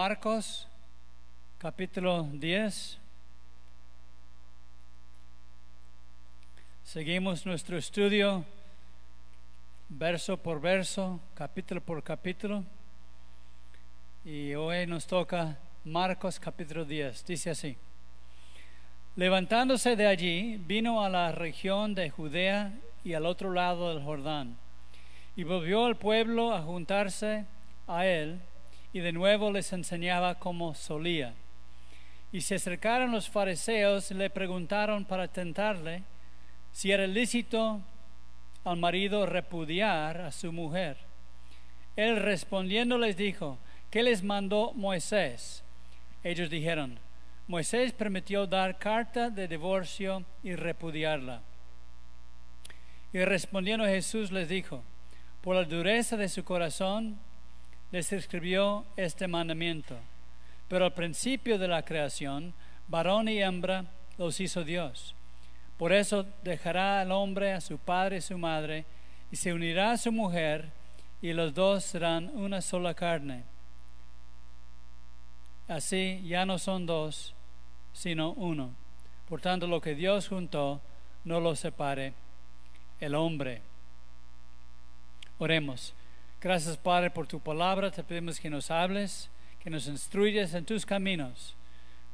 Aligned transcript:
Marcos 0.00 0.68
capítulo 1.58 2.22
10. 2.32 2.98
Seguimos 6.84 7.44
nuestro 7.44 7.76
estudio 7.76 8.44
verso 9.88 10.36
por 10.36 10.60
verso, 10.60 11.18
capítulo 11.34 11.80
por 11.80 12.00
capítulo. 12.04 12.62
Y 14.24 14.54
hoy 14.54 14.86
nos 14.86 15.04
toca 15.04 15.58
Marcos 15.84 16.38
capítulo 16.38 16.84
10. 16.84 17.26
Dice 17.26 17.50
así. 17.50 17.76
Levantándose 19.16 19.96
de 19.96 20.06
allí, 20.06 20.58
vino 20.58 21.02
a 21.02 21.08
la 21.08 21.32
región 21.32 21.96
de 21.96 22.08
Judea 22.08 22.72
y 23.02 23.14
al 23.14 23.26
otro 23.26 23.52
lado 23.52 23.92
del 23.92 24.04
Jordán. 24.04 24.56
Y 25.34 25.42
volvió 25.42 25.86
al 25.86 25.96
pueblo 25.96 26.54
a 26.54 26.62
juntarse 26.62 27.46
a 27.88 28.06
él, 28.06 28.40
y 28.92 29.00
de 29.00 29.12
nuevo 29.12 29.52
les 29.52 29.72
enseñaba 29.72 30.38
como 30.38 30.74
solía. 30.74 31.34
Y 32.32 32.40
se 32.42 32.56
acercaron 32.56 33.12
los 33.12 33.28
fariseos 33.28 34.10
y 34.10 34.14
le 34.14 34.30
preguntaron 34.30 35.04
para 35.04 35.28
tentarle 35.28 36.02
si 36.72 36.92
era 36.92 37.06
lícito 37.06 37.80
al 38.64 38.76
marido 38.76 39.26
repudiar 39.26 40.20
a 40.20 40.32
su 40.32 40.52
mujer. 40.52 40.96
Él 41.96 42.16
respondiendo 42.16 42.98
les 42.98 43.16
dijo, 43.16 43.58
¿qué 43.90 44.02
les 44.02 44.22
mandó 44.22 44.72
Moisés? 44.74 45.64
Ellos 46.22 46.50
dijeron, 46.50 46.98
Moisés 47.46 47.92
permitió 47.92 48.46
dar 48.46 48.78
carta 48.78 49.30
de 49.30 49.48
divorcio 49.48 50.24
y 50.42 50.54
repudiarla. 50.54 51.40
Y 53.12 53.24
respondiendo 53.24 53.86
Jesús 53.86 54.30
les 54.30 54.48
dijo, 54.48 54.82
por 55.40 55.56
la 55.56 55.64
dureza 55.64 56.16
de 56.16 56.28
su 56.28 56.44
corazón 56.44 57.18
les 57.90 58.12
escribió 58.12 58.84
este 58.96 59.26
mandamiento. 59.26 59.96
Pero 60.68 60.84
al 60.84 60.92
principio 60.92 61.58
de 61.58 61.68
la 61.68 61.84
creación, 61.84 62.52
varón 62.88 63.28
y 63.28 63.40
hembra 63.40 63.84
los 64.18 64.40
hizo 64.40 64.64
Dios. 64.64 65.14
Por 65.78 65.92
eso 65.92 66.26
dejará 66.42 67.00
al 67.00 67.12
hombre 67.12 67.52
a 67.52 67.60
su 67.60 67.78
padre 67.78 68.18
y 68.18 68.20
su 68.20 68.36
madre, 68.36 68.84
y 69.30 69.36
se 69.36 69.52
unirá 69.52 69.92
a 69.92 69.98
su 69.98 70.10
mujer, 70.10 70.70
y 71.22 71.32
los 71.32 71.54
dos 71.54 71.84
serán 71.84 72.30
una 72.34 72.60
sola 72.60 72.94
carne. 72.94 73.44
Así 75.68 76.22
ya 76.26 76.44
no 76.46 76.58
son 76.58 76.86
dos, 76.86 77.34
sino 77.92 78.32
uno. 78.32 78.74
Por 79.28 79.40
tanto, 79.40 79.66
lo 79.66 79.80
que 79.80 79.94
Dios 79.94 80.28
juntó, 80.28 80.80
no 81.24 81.40
lo 81.40 81.54
separe 81.54 82.14
el 83.00 83.14
hombre. 83.14 83.62
Oremos. 85.38 85.94
Gracias, 86.40 86.76
Padre, 86.76 87.10
por 87.10 87.26
tu 87.26 87.40
palabra. 87.40 87.90
Te 87.90 88.04
pedimos 88.04 88.38
que 88.38 88.48
nos 88.48 88.70
hables, 88.70 89.28
que 89.58 89.70
nos 89.70 89.88
instruyes 89.88 90.54
en 90.54 90.64
tus 90.64 90.86
caminos, 90.86 91.56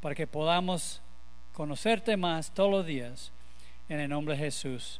para 0.00 0.14
que 0.14 0.26
podamos 0.26 1.02
conocerte 1.52 2.16
más 2.16 2.50
todos 2.50 2.70
los 2.70 2.86
días. 2.86 3.32
En 3.86 4.00
el 4.00 4.08
nombre 4.08 4.34
de 4.34 4.44
Jesús. 4.44 4.98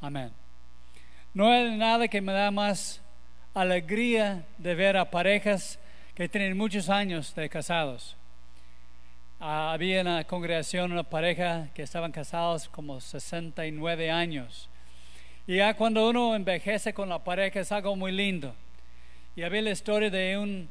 Amén. 0.00 0.32
No 1.34 1.52
hay 1.52 1.76
nada 1.76 2.08
que 2.08 2.20
me 2.20 2.32
da 2.32 2.50
más 2.50 3.00
alegría 3.54 4.44
de 4.58 4.74
ver 4.74 4.96
a 4.96 5.08
parejas 5.08 5.78
que 6.16 6.28
tienen 6.28 6.56
muchos 6.56 6.88
años 6.88 7.32
de 7.32 7.48
casados. 7.48 8.16
Ah, 9.38 9.72
había 9.72 10.00
en 10.00 10.12
la 10.12 10.24
congregación 10.24 10.90
una 10.90 11.04
pareja 11.04 11.68
que 11.74 11.82
estaban 11.82 12.10
casados 12.10 12.68
como 12.68 13.00
69 13.00 14.10
años. 14.10 14.68
Y 15.46 15.56
ya 15.56 15.74
cuando 15.74 16.08
uno 16.08 16.34
envejece 16.34 16.94
con 16.94 17.08
la 17.08 17.22
pareja 17.22 17.60
es 17.60 17.70
algo 17.70 17.94
muy 17.96 18.12
lindo. 18.12 18.54
Y 19.36 19.42
había 19.42 19.62
la 19.62 19.70
historia 19.70 20.10
de 20.10 20.38
un, 20.38 20.68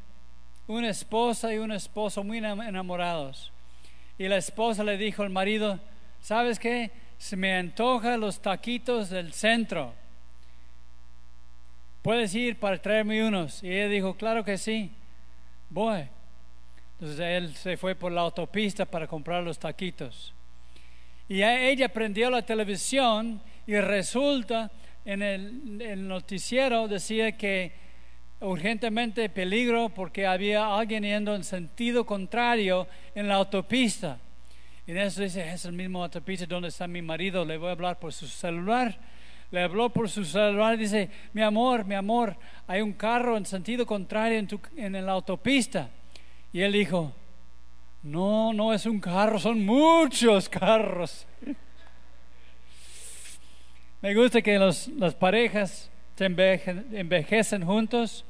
una 0.67 0.89
esposa 0.89 1.53
y 1.53 1.57
un 1.57 1.72
esposo 1.72 2.23
muy 2.23 2.39
enamorados. 2.39 3.51
Y 4.17 4.28
la 4.28 4.38
esposa 4.38 4.84
le 4.84 4.97
dijo 4.97 5.23
al 5.23 5.29
marido, 5.29 5.79
¿sabes 6.22 6.59
qué? 6.59 6.91
Se 7.17 7.35
me 7.35 7.53
antoja 7.53 8.17
los 8.17 8.41
taquitos 8.41 9.09
del 9.09 9.34
centro. 9.34 9.94
¿Puedes 12.01 12.34
ir 12.35 12.59
para 12.59 12.81
traerme 12.81 13.23
unos? 13.23 13.63
Y 13.63 13.72
ella 13.72 13.88
dijo, 13.88 14.16
claro 14.16 14.44
que 14.44 14.57
sí, 14.57 14.91
voy. 15.69 16.07
Entonces 16.94 17.19
él 17.19 17.55
se 17.55 17.78
fue 17.78 17.95
por 17.95 18.11
la 18.11 18.22
autopista 18.22 18.85
para 18.85 19.07
comprar 19.07 19.44
los 19.44 19.59
taquitos. 19.59 20.34
Y 21.29 21.41
ella 21.44 21.90
prendió 21.90 22.29
la 22.29 22.41
televisión 22.41 23.41
y 23.68 23.75
resulta 23.75 24.72
en 25.06 25.22
el, 25.22 25.81
el 25.81 26.07
noticiero 26.07 26.88
decía 26.88 27.38
que 27.38 27.74
urgentemente 28.44 29.29
peligro 29.29 29.90
porque 29.90 30.28
había 30.28 30.75
alguien 30.75 31.03
yendo 31.03 31.35
en 31.35 31.44
sentido 31.44 32.06
contrario 32.06 32.88
en 33.16 33.28
la 33.28 33.35
autopista. 33.35 34.19
Y 34.85 34.91
en 34.91 34.97
eso 34.97 35.22
dice, 35.22 35.50
es 35.50 35.66
el 35.66 35.73
mismo 35.73 36.03
autopista 36.03 36.46
donde 36.46 36.68
está 36.68 36.88
mi 36.88 37.02
marido, 37.02 37.46
le 37.46 37.57
voy 37.57 37.69
a 37.69 37.72
hablar 37.72 38.00
por 38.00 38.12
su 38.12 38.28
celular. 38.28 39.00
Le 39.50 39.62
habló 39.62 39.90
por 39.90 40.09
su 40.09 40.25
celular 40.25 40.73
y 40.73 40.78
dice, 40.78 41.09
mi 41.31 41.44
amor, 41.44 41.85
mi 41.85 41.94
amor, 41.94 42.35
hay 42.66 42.81
un 42.81 42.94
carro 42.94 43.38
en 43.38 43.46
sentido 43.46 43.85
contrario 43.85 44.40
en, 44.40 44.47
tu, 44.47 44.59
en 44.75 44.94
la 45.06 45.12
autopista. 45.12 45.90
Y 46.52 46.62
él 46.62 46.72
dijo, 46.72 47.13
no, 48.02 48.52
no 48.52 48.73
es 48.73 48.85
un 48.88 49.00
carro, 49.00 49.40
son 49.40 49.63
muchos 49.63 50.50
carros. 50.50 51.28
Me 54.03 54.14
gusta 54.14 54.41
que 54.41 54.59
las 54.59 54.90
parejas 55.18 55.90
se 56.18 56.25
envejecen 56.25 57.66
juntos 57.66 58.25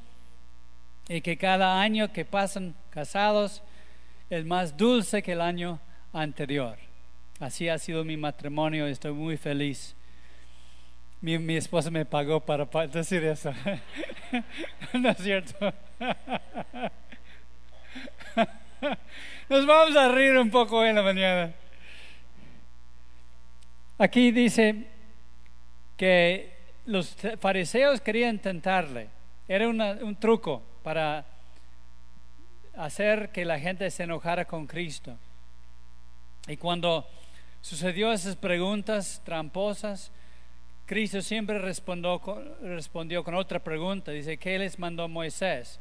y 1.09 1.19
que 1.19 1.35
cada 1.35 1.81
año 1.81 2.13
que 2.13 2.25
pasan 2.25 2.75
casados 2.91 3.63
es 4.29 4.45
más 4.45 4.77
dulce 4.77 5.23
que 5.23 5.31
el 5.31 5.41
año 5.41 5.79
anterior. 6.13 6.77
Así 7.39 7.69
ha 7.69 7.79
sido 7.79 8.03
mi 8.03 8.17
matrimonio, 8.17 8.85
estoy 8.85 9.13
muy 9.13 9.35
feliz. 9.35 9.95
Mi, 11.21 11.55
esposa 11.55 11.89
me 11.89 12.05
pagó 12.05 12.39
para 12.39 12.67
decir 12.85 13.23
eso. 13.23 13.51
no 14.93 15.09
es 15.09 15.17
cierto. 15.17 15.73
Nos 19.49 19.65
vamos 19.65 19.97
a 19.97 20.09
reír 20.09 20.37
un 20.37 20.51
poco 20.51 20.85
en 20.85 20.97
la 20.97 21.01
mañana. 21.01 21.51
Aquí 23.97 24.31
dice 24.31 24.92
que 25.97 26.53
los 26.85 27.15
fariseos 27.39 28.01
querían 28.01 28.39
tentarle. 28.39 29.09
Era 29.47 29.67
un 29.67 30.15
truco 30.19 30.61
para 30.83 31.25
hacer 32.75 33.31
que 33.31 33.45
la 33.45 33.59
gente 33.59 33.89
se 33.91 34.03
enojara 34.03 34.45
con 34.45 34.67
Cristo. 34.67 35.17
Y 36.47 36.57
cuando 36.57 37.07
sucedió 37.61 38.11
esas 38.11 38.35
preguntas 38.35 39.21
tramposas, 39.23 40.11
Cristo 40.85 41.21
siempre 41.21 41.59
respondió 41.59 42.19
con, 42.19 43.35
otra 43.35 43.59
pregunta. 43.59 44.11
Dice, 44.11 44.37
¿qué 44.37 44.59
les 44.59 44.77
mandó 44.77 45.07
Moisés? 45.07 45.79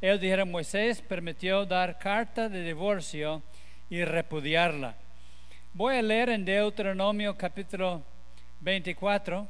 Él 0.00 0.18
dijeron, 0.18 0.50
Moisés 0.50 1.02
permitió 1.02 1.66
dar 1.66 1.98
carta 1.98 2.48
de 2.48 2.62
divorcio 2.62 3.42
y 3.90 4.04
repudiarla. 4.04 4.96
Voy 5.74 5.96
a 5.96 6.02
leer 6.02 6.30
en 6.30 6.44
Deuteronomio 6.44 7.36
capítulo 7.36 8.02
24, 8.60 9.46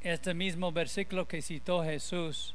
este 0.00 0.34
mismo 0.34 0.72
versículo 0.72 1.26
que 1.26 1.42
citó 1.42 1.84
Jesús. 1.84 2.54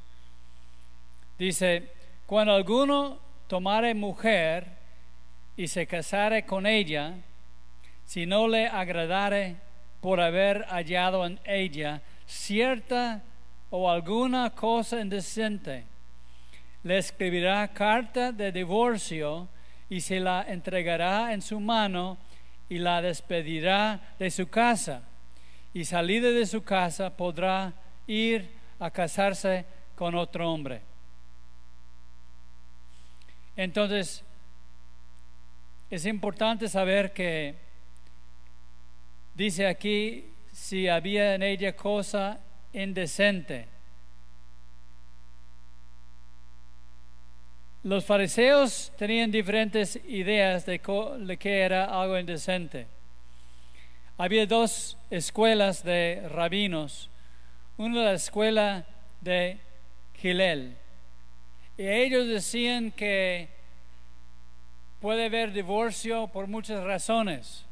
Dice, 1.37 1.91
cuando 2.25 2.53
alguno 2.53 3.19
tomare 3.47 3.93
mujer 3.93 4.67
y 5.55 5.67
se 5.67 5.87
casare 5.87 6.45
con 6.45 6.65
ella, 6.65 7.13
si 8.05 8.25
no 8.25 8.47
le 8.47 8.67
agradare 8.67 9.55
por 10.01 10.19
haber 10.19 10.65
hallado 10.65 11.25
en 11.25 11.39
ella 11.45 12.01
cierta 12.25 13.23
o 13.69 13.89
alguna 13.89 14.49
cosa 14.49 14.99
indecente, 14.99 15.85
le 16.83 16.97
escribirá 16.97 17.67
carta 17.69 18.31
de 18.31 18.51
divorcio 18.51 19.47
y 19.89 20.01
se 20.01 20.19
la 20.19 20.45
entregará 20.47 21.33
en 21.33 21.41
su 21.41 21.59
mano 21.59 22.17
y 22.69 22.79
la 22.79 23.01
despedirá 23.01 24.15
de 24.19 24.29
su 24.29 24.47
casa. 24.47 25.03
Y 25.73 25.85
salida 25.85 26.31
de 26.31 26.45
su 26.45 26.63
casa 26.63 27.15
podrá 27.15 27.73
ir 28.07 28.49
a 28.79 28.89
casarse 28.91 29.65
con 29.95 30.15
otro 30.15 30.51
hombre. 30.51 30.81
Entonces, 33.55 34.23
es 35.89 36.05
importante 36.05 36.67
saber 36.67 37.13
que 37.13 37.55
dice 39.33 39.67
aquí 39.67 40.25
si 40.51 40.87
había 40.87 41.35
en 41.35 41.43
ella 41.43 41.75
cosa 41.75 42.39
indecente. 42.73 43.67
Los 47.87 48.03
fariseos 48.03 48.91
tenían 48.97 49.31
diferentes 49.31 49.97
ideas 50.09 50.65
de, 50.65 50.81
de 51.19 51.37
qué 51.37 51.61
era 51.61 51.85
algo 51.85 52.19
indecente. 52.19 52.85
Había 54.17 54.45
dos 54.45 54.97
escuelas 55.09 55.85
de 55.85 56.27
rabinos. 56.29 57.09
Una 57.77 58.03
la 58.03 58.11
escuela 58.11 58.85
de 59.21 59.59
Gilel 60.15 60.75
Y 61.77 61.87
ellos 61.87 62.27
decían 62.27 62.91
que 62.91 63.47
puede 64.99 65.27
haber 65.27 65.53
divorcio 65.53 66.27
por 66.27 66.47
muchas 66.47 66.83
razones. 66.83 67.63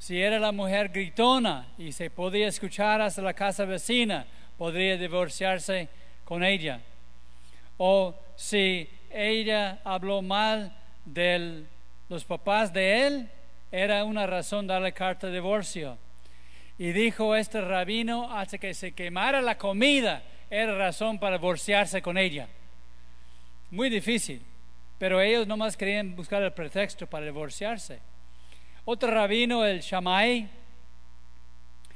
Si 0.00 0.20
era 0.20 0.40
la 0.40 0.50
mujer 0.50 0.88
gritona 0.88 1.68
y 1.78 1.92
se 1.92 2.10
podía 2.10 2.48
escuchar 2.48 3.00
hasta 3.00 3.22
la 3.22 3.34
casa 3.34 3.64
vecina, 3.64 4.26
podría 4.56 4.96
divorciarse 4.96 5.88
con 6.24 6.42
ella. 6.42 6.80
O 7.76 8.16
si 8.34 8.97
ella 9.10 9.80
habló 9.84 10.22
mal 10.22 10.76
de 11.04 11.64
los 12.08 12.24
papás 12.24 12.72
de 12.72 13.06
él, 13.06 13.30
era 13.70 14.04
una 14.04 14.26
razón 14.26 14.66
darle 14.66 14.92
carta 14.92 15.26
de 15.26 15.34
divorcio. 15.34 15.98
Y 16.78 16.92
dijo 16.92 17.34
este 17.34 17.60
rabino, 17.60 18.32
hasta 18.32 18.58
que 18.58 18.72
se 18.72 18.92
quemara 18.92 19.42
la 19.42 19.58
comida, 19.58 20.22
era 20.48 20.76
razón 20.76 21.18
para 21.18 21.36
divorciarse 21.36 22.00
con 22.00 22.16
ella. 22.16 22.48
Muy 23.70 23.90
difícil, 23.90 24.42
pero 24.98 25.20
ellos 25.20 25.46
nomás 25.46 25.76
querían 25.76 26.14
buscar 26.16 26.42
el 26.42 26.52
pretexto 26.52 27.06
para 27.06 27.26
divorciarse. 27.26 28.00
Otro 28.84 29.10
rabino, 29.10 29.64
el 29.64 29.80
Shammai, 29.80 30.48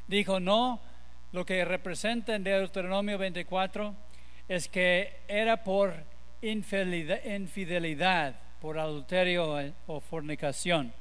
dijo, 0.06 0.40
no, 0.40 0.80
lo 1.32 1.46
que 1.46 1.64
representa 1.64 2.34
en 2.34 2.44
Deuteronomio 2.44 3.16
24 3.16 3.94
es 4.48 4.68
que 4.68 5.20
era 5.28 5.64
por 5.64 5.94
infidelidad, 6.42 8.36
por 8.60 8.78
adulterio 8.78 9.74
o 9.86 10.00
fornicación. 10.00 10.92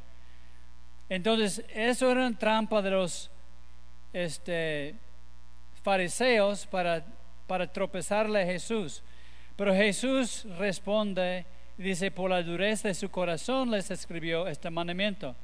Entonces, 1.09 1.65
eso 1.73 2.09
era 2.09 2.27
una 2.27 2.37
trampa 2.37 2.81
de 2.81 2.91
los 2.91 3.29
este, 4.13 4.95
fariseos 5.83 6.65
para, 6.65 7.05
para 7.47 7.71
tropezarle 7.71 8.41
a 8.41 8.45
Jesús. 8.45 9.03
Pero 9.55 9.75
Jesús 9.75 10.45
responde, 10.57 11.45
dice, 11.77 12.11
por 12.11 12.29
la 12.29 12.41
dureza 12.41 12.87
de 12.87 12.93
su 12.93 13.09
corazón 13.09 13.71
les 13.71 13.91
escribió 13.91 14.47
este 14.47 14.69
mandamiento. 14.69 15.35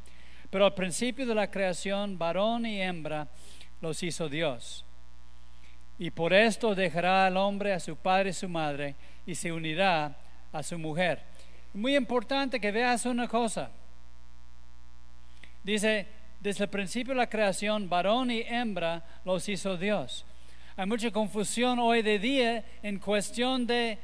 Pero 0.50 0.66
al 0.66 0.74
principio 0.74 1.26
de 1.26 1.36
la 1.36 1.52
creación, 1.52 2.18
varón 2.18 2.66
y 2.66 2.82
hembra 2.82 3.28
los 3.82 4.02
hizo 4.04 4.30
Dios. 4.30 4.86
Y 6.00 6.12
por 6.12 6.32
esto 6.34 6.76
dejará 6.76 7.26
al 7.26 7.38
hombre 7.38 7.74
a 7.74 7.80
su 7.80 7.96
padre 7.96 8.30
y 8.30 8.34
su 8.34 8.48
madre 8.48 8.96
y 9.28 9.36
se 9.36 9.52
unirá 9.52 10.18
a 10.52 10.64
su 10.64 10.80
mujer. 10.80 11.22
Muy 11.74 11.96
importante 11.96 12.60
que 12.60 12.72
veas 12.72 13.06
una 13.06 13.28
cosa. 13.28 13.70
Dice, 15.64 16.08
desde 16.40 16.64
el 16.64 16.70
principio 16.70 17.14
de 17.14 17.20
la 17.20 17.30
creación, 17.30 17.90
varón 17.90 18.32
y 18.32 18.42
hembra 18.42 19.04
los 19.26 19.48
hizo 19.50 19.78
Dios. 19.78 20.26
Hay 20.76 20.86
mucha 20.86 21.12
confusión 21.12 21.78
hoy 21.80 22.02
de 22.02 22.18
día 22.18 22.64
en 22.82 23.00
cuestión 23.00 23.68
de, 23.68 24.00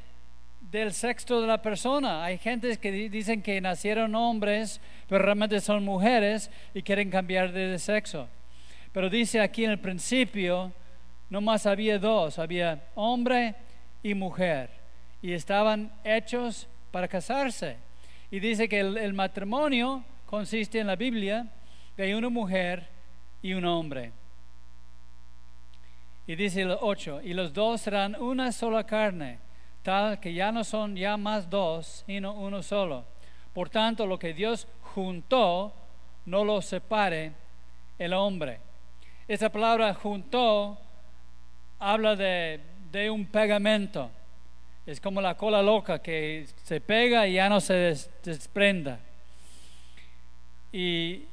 del 0.71 0.91
sexo 0.91 1.39
de 1.39 1.47
la 1.47 1.61
persona. 1.61 2.23
Hay 2.23 2.37
gente 2.37 2.75
que 2.77 2.91
dicen 2.91 3.41
que 3.41 3.61
nacieron 3.61 4.13
hombres, 4.15 4.81
pero 5.07 5.23
realmente 5.23 5.61
son 5.61 5.85
mujeres 5.85 6.51
y 6.73 6.81
quieren 6.81 7.09
cambiar 7.09 7.51
de 7.51 7.79
sexo. 7.79 8.27
Pero 8.91 9.09
dice 9.09 9.39
aquí 9.39 9.63
en 9.65 9.71
el 9.71 9.79
principio, 9.79 10.71
no 11.29 11.41
más 11.41 11.65
había 11.65 11.97
dos, 11.97 12.37
había 12.39 12.83
hombre 12.95 13.55
y 14.03 14.13
mujer, 14.13 14.69
y 15.23 15.33
estaban 15.33 15.91
hechos 16.03 16.67
para 16.91 17.07
casarse. 17.07 17.77
Y 18.29 18.39
dice 18.39 18.69
que 18.69 18.79
el 18.79 19.13
matrimonio 19.13 20.03
consiste 20.27 20.79
en 20.79 20.87
la 20.87 20.95
Biblia 20.95 21.47
de 21.97 22.15
una 22.15 22.29
mujer 22.29 22.87
y 23.41 23.53
un 23.53 23.65
hombre. 23.65 24.11
Y 26.27 26.35
dice 26.35 26.61
el 26.61 26.77
8, 26.79 27.21
y 27.23 27.33
los 27.33 27.53
dos 27.53 27.81
serán 27.81 28.15
una 28.15 28.51
sola 28.51 28.85
carne, 28.85 29.39
tal 29.81 30.19
que 30.19 30.33
ya 30.33 30.51
no 30.51 30.63
son 30.63 30.95
ya 30.95 31.17
más 31.17 31.49
dos, 31.49 32.03
sino 32.05 32.33
uno 32.33 32.63
solo. 32.63 33.05
Por 33.53 33.69
tanto, 33.69 34.05
lo 34.05 34.17
que 34.17 34.33
Dios 34.33 34.67
juntó, 34.93 35.73
no 36.25 36.43
lo 36.45 36.61
separe 36.61 37.33
el 37.97 38.13
hombre. 38.13 38.59
Esa 39.27 39.49
palabra 39.49 39.93
juntó 39.93 40.77
habla 41.79 42.15
de, 42.15 42.61
de 42.91 43.09
un 43.09 43.25
pegamento. 43.25 44.09
Es 44.85 44.99
como 44.99 45.21
la 45.21 45.37
cola 45.37 45.61
loca 45.61 46.01
que 46.01 46.45
se 46.63 46.81
pega 46.81 47.25
y 47.25 47.33
ya 47.33 47.47
no 47.47 47.61
se 47.61 47.95
desprenda. 48.23 48.99
Y 50.73 51.23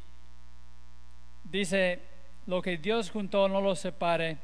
dice, 1.42 2.00
lo 2.46 2.62
que 2.62 2.76
Dios 2.76 3.10
juntó 3.10 3.48
no 3.48 3.60
lo 3.60 3.74
separe 3.74 4.38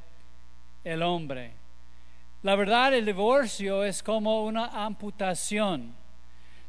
el 0.82 1.02
hombre. 1.02 1.52
La 2.42 2.56
verdad, 2.56 2.94
el 2.94 3.06
divorcio 3.06 3.84
es 3.84 4.02
como 4.02 4.44
una 4.44 4.84
amputación. 4.84 5.94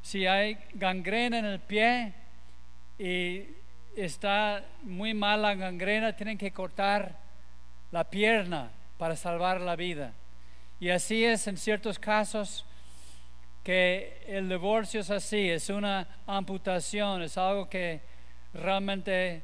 Si 0.02 0.28
hay 0.28 0.58
gangrena 0.74 1.40
en 1.40 1.46
el 1.46 1.60
pie 1.60 2.14
y 3.00 3.46
está 3.96 4.64
muy 4.84 5.14
mal 5.14 5.42
la 5.42 5.56
gangrena, 5.56 6.16
tienen 6.16 6.38
que 6.38 6.52
cortar 6.52 7.18
la 7.92 8.04
pierna 8.04 8.72
para 8.98 9.16
salvar 9.16 9.60
la 9.62 9.76
vida. 9.76 10.14
Y 10.80 10.90
así 10.90 11.26
es 11.26 11.48
en 11.48 11.58
ciertos 11.58 11.98
casos 11.98 12.64
que 13.64 14.24
el 14.28 14.48
divorcio 14.48 15.02
es 15.02 15.10
así, 15.10 15.50
es 15.50 15.70
una 15.70 16.08
amputación, 16.28 17.24
es 17.24 17.38
algo 17.38 17.68
que 17.68 18.02
realmente 18.54 19.42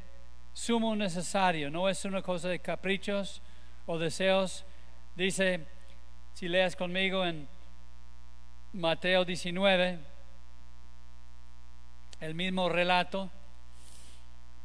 sumo 0.53 0.95
necesario, 0.95 1.71
no 1.71 1.89
es 1.89 2.05
una 2.05 2.21
cosa 2.21 2.49
de 2.49 2.59
caprichos 2.59 3.41
o 3.87 3.97
deseos. 3.97 4.63
Dice, 5.15 5.65
si 6.35 6.47
leas 6.47 6.75
conmigo 6.75 7.25
en 7.25 7.47
Mateo 8.73 9.25
19, 9.25 9.99
el 12.21 12.35
mismo 12.35 12.69
relato, 12.69 13.29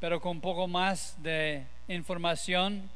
pero 0.00 0.20
con 0.20 0.32
un 0.32 0.40
poco 0.40 0.68
más 0.68 1.16
de 1.22 1.66
información. 1.88 2.90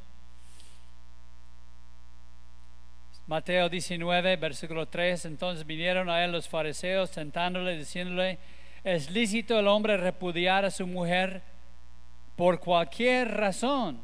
Mateo 3.26 3.69
19, 3.69 4.37
versículo 4.37 4.87
3, 4.87 5.26
entonces 5.26 5.67
vinieron 5.67 6.11
a 6.11 6.25
él 6.25 6.33
los 6.33 6.49
fariseos 6.49 7.11
sentándole, 7.11 7.76
diciéndole, 7.76 8.38
¿es 8.85 9.11
lícito 9.11 9.59
el 9.59 9.69
hombre 9.69 9.97
repudiar 9.97 10.64
a 10.64 10.71
su 10.71 10.87
mujer? 10.87 11.43
por 12.37 12.59
cualquier 12.61 13.31
razón 13.31 14.00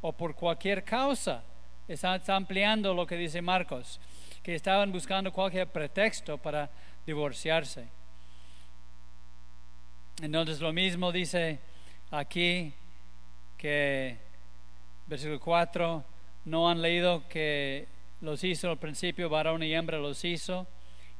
o 0.00 0.12
por 0.12 0.34
cualquier 0.34 0.84
causa. 0.84 1.42
Está, 1.88 2.20
ampliando 2.28 2.94
lo 2.94 3.06
que 3.06 3.16
dice 3.16 3.42
Marcos, 3.42 4.00
que 4.42 4.54
estaban 4.54 4.92
buscando 4.92 5.32
cualquier 5.32 5.66
pretexto 5.66 6.38
para 6.38 6.70
divorciarse. 7.04 7.88
Entonces 10.22 10.60
lo 10.60 10.72
mismo 10.72 11.10
dice 11.10 11.58
aquí 12.10 12.72
que 13.56 14.16
versículo 15.06 15.40
4, 15.40 16.04
no 16.46 16.68
han 16.68 16.80
leído 16.80 17.28
que 17.28 17.86
los 18.22 18.42
hizo 18.44 18.70
al 18.70 18.78
principio, 18.78 19.28
varón 19.28 19.62
y 19.62 19.74
hembra 19.74 19.98
los 19.98 20.24
hizo, 20.24 20.66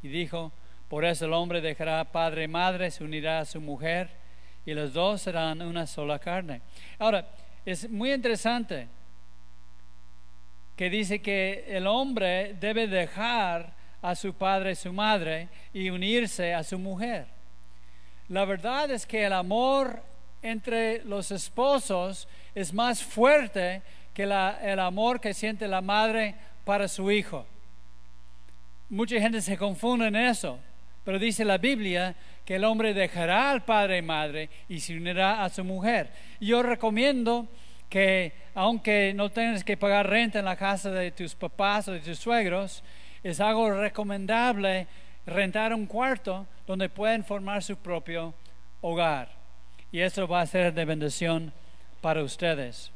y 0.02 0.08
dijo, 0.08 0.52
por 0.88 1.04
eso 1.04 1.26
el 1.26 1.32
hombre 1.32 1.60
dejará 1.60 2.04
padre 2.04 2.44
y 2.44 2.48
madre, 2.48 2.90
se 2.90 3.04
unirá 3.04 3.40
a 3.40 3.44
su 3.44 3.60
mujer 3.60 4.10
y 4.64 4.72
los 4.74 4.92
dos 4.92 5.22
serán 5.22 5.60
una 5.62 5.86
sola 5.86 6.18
carne. 6.18 6.62
Ahora, 6.98 7.28
es 7.64 7.88
muy 7.90 8.12
interesante 8.12 8.88
que 10.76 10.90
dice 10.90 11.20
que 11.20 11.64
el 11.68 11.86
hombre 11.86 12.54
debe 12.54 12.86
dejar 12.86 13.74
a 14.00 14.14
su 14.14 14.34
padre 14.34 14.72
y 14.72 14.76
su 14.76 14.92
madre 14.92 15.48
y 15.72 15.90
unirse 15.90 16.54
a 16.54 16.64
su 16.64 16.78
mujer. 16.78 17.26
La 18.28 18.44
verdad 18.44 18.90
es 18.90 19.06
que 19.06 19.24
el 19.24 19.32
amor 19.32 20.02
entre 20.42 21.04
los 21.04 21.30
esposos 21.30 22.28
es 22.54 22.72
más 22.72 23.02
fuerte 23.02 23.82
que 24.14 24.24
el 24.24 24.80
amor 24.80 25.20
que 25.20 25.34
siente 25.34 25.68
la 25.68 25.80
madre 25.80 26.34
para 26.64 26.88
su 26.88 27.10
hijo. 27.10 27.46
Mucha 28.88 29.20
gente 29.20 29.40
se 29.40 29.56
confunde 29.56 30.08
en 30.08 30.16
eso, 30.16 30.58
pero 31.04 31.18
dice 31.18 31.44
la 31.44 31.58
Biblia 31.58 32.14
que 32.44 32.56
el 32.56 32.64
hombre 32.64 32.94
dejará 32.94 33.50
al 33.50 33.64
padre 33.64 33.98
y 33.98 34.02
madre 34.02 34.50
y 34.68 34.80
se 34.80 34.96
unirá 34.96 35.44
a 35.44 35.48
su 35.48 35.64
mujer. 35.64 36.10
Yo 36.40 36.62
recomiendo 36.62 37.48
que 37.88 38.32
aunque 38.54 39.12
no 39.14 39.30
tengas 39.30 39.64
que 39.64 39.76
pagar 39.76 40.08
renta 40.08 40.38
en 40.38 40.44
la 40.44 40.56
casa 40.56 40.90
de 40.90 41.10
tus 41.10 41.34
papás 41.34 41.88
o 41.88 41.92
de 41.92 42.00
tus 42.00 42.18
suegros, 42.18 42.82
es 43.22 43.40
algo 43.40 43.70
recomendable 43.70 44.86
rentar 45.26 45.72
un 45.72 45.86
cuarto 45.86 46.46
donde 46.66 46.88
pueden 46.88 47.24
formar 47.24 47.62
su 47.62 47.76
propio 47.76 48.34
hogar. 48.80 49.28
Y 49.90 50.00
eso 50.00 50.26
va 50.26 50.40
a 50.40 50.46
ser 50.46 50.72
de 50.74 50.84
bendición 50.84 51.52
para 52.00 52.22
ustedes. 52.22 52.92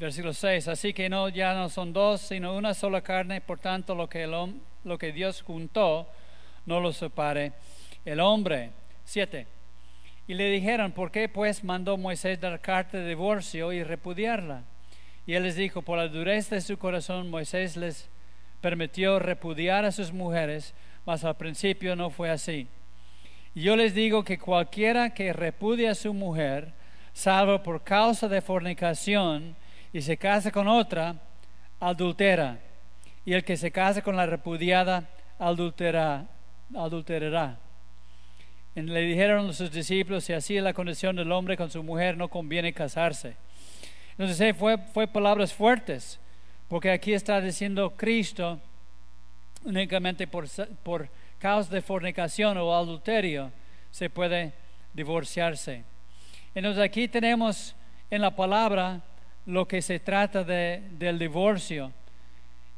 Versículo 0.00 0.32
6. 0.32 0.66
Así 0.68 0.94
que 0.94 1.10
no, 1.10 1.28
ya 1.28 1.52
no 1.52 1.68
son 1.68 1.92
dos, 1.92 2.22
sino 2.22 2.56
una 2.56 2.72
sola 2.72 3.02
carne. 3.02 3.42
Por 3.42 3.58
tanto, 3.58 3.94
lo 3.94 4.08
que, 4.08 4.22
el, 4.22 4.32
lo 4.82 4.96
que 4.96 5.12
Dios 5.12 5.42
juntó, 5.42 6.08
no 6.64 6.80
lo 6.80 6.90
separe 6.94 7.52
el 8.06 8.18
hombre. 8.20 8.70
7. 9.04 9.46
Y 10.26 10.32
le 10.32 10.50
dijeron, 10.50 10.92
¿por 10.92 11.10
qué 11.10 11.28
pues 11.28 11.62
mandó 11.62 11.98
Moisés 11.98 12.40
dar 12.40 12.58
carta 12.62 12.96
de 12.96 13.08
divorcio 13.08 13.74
y 13.74 13.84
repudiarla? 13.84 14.62
Y 15.26 15.34
él 15.34 15.42
les 15.42 15.56
dijo, 15.56 15.82
por 15.82 15.98
la 15.98 16.08
dureza 16.08 16.54
de 16.54 16.62
su 16.62 16.78
corazón 16.78 17.28
Moisés 17.28 17.76
les 17.76 18.08
permitió 18.62 19.18
repudiar 19.18 19.84
a 19.84 19.92
sus 19.92 20.14
mujeres, 20.14 20.72
mas 21.04 21.24
al 21.24 21.36
principio 21.36 21.94
no 21.94 22.08
fue 22.08 22.30
así. 22.30 22.68
Y 23.54 23.62
yo 23.62 23.76
les 23.76 23.94
digo 23.94 24.24
que 24.24 24.38
cualquiera 24.38 25.12
que 25.12 25.34
repudia 25.34 25.90
a 25.90 25.94
su 25.94 26.14
mujer, 26.14 26.72
salvo 27.12 27.62
por 27.62 27.84
causa 27.84 28.28
de 28.28 28.40
fornicación, 28.40 29.56
y 29.92 30.00
se 30.02 30.16
casa 30.16 30.50
con 30.50 30.68
otra, 30.68 31.16
adultera. 31.78 32.58
Y 33.24 33.32
el 33.32 33.44
que 33.44 33.56
se 33.56 33.70
casa 33.70 34.02
con 34.02 34.16
la 34.16 34.26
repudiada, 34.26 35.08
adulterará. 35.38 36.26
le 38.74 39.00
dijeron 39.00 39.50
a 39.50 39.52
sus 39.52 39.70
discípulos, 39.70 40.24
si 40.24 40.32
así 40.32 40.56
es 40.56 40.62
la 40.62 40.74
condición 40.74 41.16
del 41.16 41.32
hombre 41.32 41.56
con 41.56 41.70
su 41.70 41.82
mujer, 41.82 42.16
no 42.16 42.28
conviene 42.28 42.72
casarse. 42.72 43.36
Entonces 44.12 44.56
fue, 44.56 44.78
fue 44.78 45.06
palabras 45.06 45.52
fuertes, 45.52 46.20
porque 46.68 46.90
aquí 46.90 47.12
está 47.12 47.40
diciendo 47.40 47.94
Cristo 47.96 48.60
únicamente 49.64 50.26
por, 50.26 50.46
por 50.82 51.08
causa 51.38 51.72
de 51.72 51.82
fornicación 51.82 52.56
o 52.58 52.74
adulterio 52.74 53.50
se 53.90 54.08
puede 54.08 54.52
divorciarse. 54.94 55.84
Entonces 56.54 56.82
aquí 56.82 57.08
tenemos 57.08 57.74
en 58.10 58.22
la 58.22 58.34
palabra 58.34 59.02
lo 59.50 59.66
que 59.66 59.82
se 59.82 60.00
trata 60.00 60.44
de, 60.44 60.82
del 60.92 61.18
divorcio. 61.18 61.92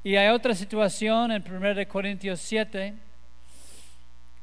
Y 0.02 0.17
hay 0.17 0.29
otra 0.29 0.55
situación 0.55 1.31
en 1.31 1.45
1 1.47 1.88
Corintios 1.88 2.41
7, 2.41 2.95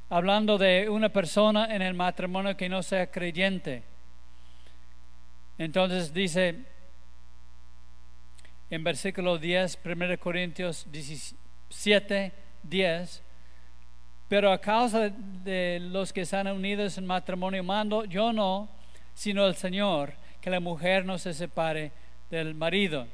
hablando 0.09 0.57
de 0.57 0.87
una 0.89 1.09
persona 1.09 1.73
en 1.73 1.81
el 1.81 1.93
matrimonio 1.93 2.55
que 2.55 2.69
no 2.69 2.81
sea 2.81 3.11
creyente. 3.11 3.83
Entonces 5.57 6.13
dice 6.13 6.63
en 8.69 8.83
versículo 8.83 9.37
10, 9.37 9.79
1 9.83 10.19
Corintios 10.19 10.85
17, 10.91 12.31
10, 12.63 13.23
pero 14.27 14.51
a 14.51 14.61
causa 14.61 15.09
de 15.09 15.79
los 15.81 16.13
que 16.13 16.21
están 16.21 16.47
unidos 16.47 16.97
en 16.97 17.05
matrimonio, 17.05 17.63
mando 17.63 18.05
yo 18.05 18.31
no, 18.31 18.69
sino 19.15 19.45
el 19.47 19.55
Señor, 19.55 20.13
que 20.39 20.51
la 20.51 20.59
mujer 20.59 21.03
no 21.03 21.17
se 21.17 21.33
separe 21.33 21.91
del 22.29 22.55
marido. 22.55 23.07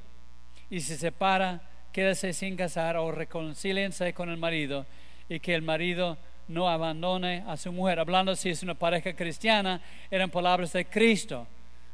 Y 0.69 0.81
si 0.81 0.87
se 0.87 0.97
separa, 0.97 1.61
quédese 1.91 2.33
sin 2.33 2.55
casar 2.55 2.97
o 2.97 3.11
reconcíliense 3.11 4.13
con 4.13 4.29
el 4.29 4.37
marido 4.37 4.85
y 5.29 5.39
que 5.39 5.55
el 5.55 5.61
marido 5.61 6.17
no 6.47 6.69
abandone 6.69 7.43
a 7.47 7.57
su 7.57 7.71
mujer. 7.71 7.99
Hablando 7.99 8.35
si 8.35 8.49
es 8.49 8.63
una 8.63 8.75
pareja 8.75 9.13
cristiana, 9.13 9.81
eran 10.11 10.29
palabras 10.29 10.73
de 10.73 10.85
Cristo. 10.85 11.47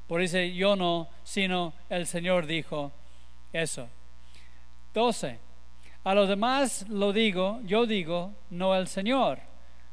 Por 0.07 0.21
eso 0.21 0.39
yo 0.39 0.75
no, 0.75 1.07
sino 1.23 1.73
el 1.89 2.05
Señor 2.07 2.45
dijo 2.45 2.91
eso. 3.53 3.87
12. 4.93 5.39
A 6.03 6.15
los 6.15 6.27
demás 6.27 6.85
lo 6.89 7.13
digo, 7.13 7.59
yo 7.63 7.85
digo, 7.85 8.33
no 8.49 8.75
el 8.75 8.87
Señor. 8.87 9.39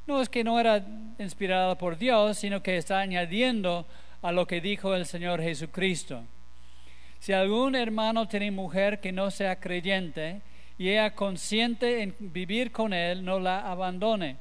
No 0.07 0.23
es 0.23 0.29
que 0.29 0.43
no 0.43 0.59
era 0.59 0.85
inspirada 1.19 1.77
por 1.77 1.99
Dios, 1.99 2.39
sino 2.39 2.63
que 2.63 2.79
está 2.79 3.01
añadiendo 3.01 3.87
a 4.23 4.33
lo 4.33 4.47
que 4.47 4.61
dijo 4.61 4.95
el 4.95 5.05
Señor 5.05 5.43
Jesucristo. 5.43 6.25
Si 7.19 7.33
algún 7.33 7.75
hermano 7.75 8.29
tiene 8.29 8.51
mujer 8.51 9.01
que 9.01 9.13
no 9.13 9.31
sea 9.31 9.59
creyente 9.59 10.41
y 10.79 10.91
ella 10.91 11.15
consciente 11.15 12.03
en 12.03 12.15
vivir 12.19 12.71
con 12.71 12.93
él, 12.93 13.25
no 13.25 13.41
la 13.41 13.61
abandone. 13.61 14.37